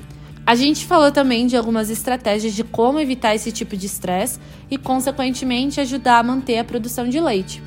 A 0.45 0.55
gente 0.55 0.85
falou 0.85 1.11
também 1.11 1.47
de 1.47 1.57
algumas 1.57 1.89
estratégias 1.89 2.53
de 2.53 2.65
como 2.65 3.01
evitar 3.01 3.35
esse 3.35 3.51
tipo 3.51 3.77
de 3.79 3.87
estresse 3.87 4.39
e, 4.71 4.77
consequentemente, 4.77 5.81
ajudar 5.81 6.19
a 6.19 6.23
manter 6.23 6.59
a 6.59 6.65
produção 6.65 7.09
de 7.09 7.19
leite. 7.19 7.63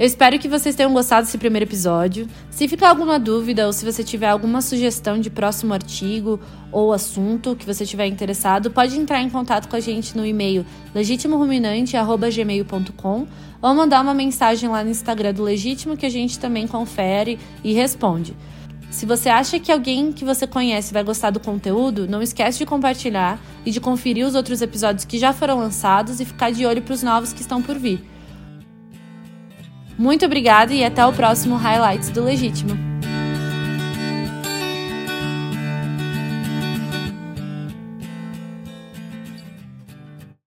Eu 0.00 0.06
espero 0.06 0.36
que 0.38 0.48
vocês 0.48 0.74
tenham 0.74 0.94
gostado 0.94 1.26
desse 1.26 1.36
primeiro 1.36 1.66
episódio. 1.66 2.26
Se 2.48 2.66
ficar 2.66 2.88
alguma 2.88 3.18
dúvida 3.18 3.66
ou 3.66 3.72
se 3.74 3.84
você 3.84 4.02
tiver 4.02 4.30
alguma 4.30 4.62
sugestão 4.62 5.20
de 5.20 5.28
próximo 5.28 5.74
artigo 5.74 6.40
ou 6.72 6.94
assunto 6.94 7.54
que 7.54 7.66
você 7.66 7.84
tiver 7.84 8.06
interessado, 8.06 8.70
pode 8.70 8.98
entrar 8.98 9.20
em 9.20 9.28
contato 9.28 9.68
com 9.68 9.76
a 9.76 9.80
gente 9.80 10.16
no 10.16 10.24
e-mail 10.24 10.64
legitimoruminante@gmail.com 10.94 13.26
ou 13.60 13.74
mandar 13.74 14.00
uma 14.00 14.14
mensagem 14.14 14.70
lá 14.70 14.82
no 14.82 14.88
Instagram 14.88 15.34
do 15.34 15.42
Legítimo 15.42 15.98
que 15.98 16.06
a 16.06 16.10
gente 16.10 16.38
também 16.38 16.66
confere 16.66 17.38
e 17.62 17.74
responde. 17.74 18.34
Se 18.90 19.04
você 19.04 19.28
acha 19.28 19.60
que 19.60 19.70
alguém 19.70 20.12
que 20.12 20.24
você 20.24 20.46
conhece 20.46 20.94
vai 20.94 21.04
gostar 21.04 21.28
do 21.28 21.40
conteúdo, 21.40 22.08
não 22.08 22.22
esquece 22.22 22.56
de 22.56 22.64
compartilhar 22.64 23.38
e 23.66 23.70
de 23.70 23.78
conferir 23.78 24.26
os 24.26 24.34
outros 24.34 24.62
episódios 24.62 25.04
que 25.04 25.18
já 25.18 25.34
foram 25.34 25.58
lançados 25.58 26.20
e 26.20 26.24
ficar 26.24 26.52
de 26.52 26.64
olho 26.64 26.80
para 26.80 26.94
os 26.94 27.02
novos 27.02 27.34
que 27.34 27.42
estão 27.42 27.60
por 27.60 27.78
vir. 27.78 28.02
Muito 30.00 30.24
obrigada 30.24 30.72
e 30.72 30.82
até 30.82 31.04
o 31.04 31.12
próximo 31.12 31.56
Highlights 31.56 32.08
do 32.08 32.24
Legítimo. 32.24 32.89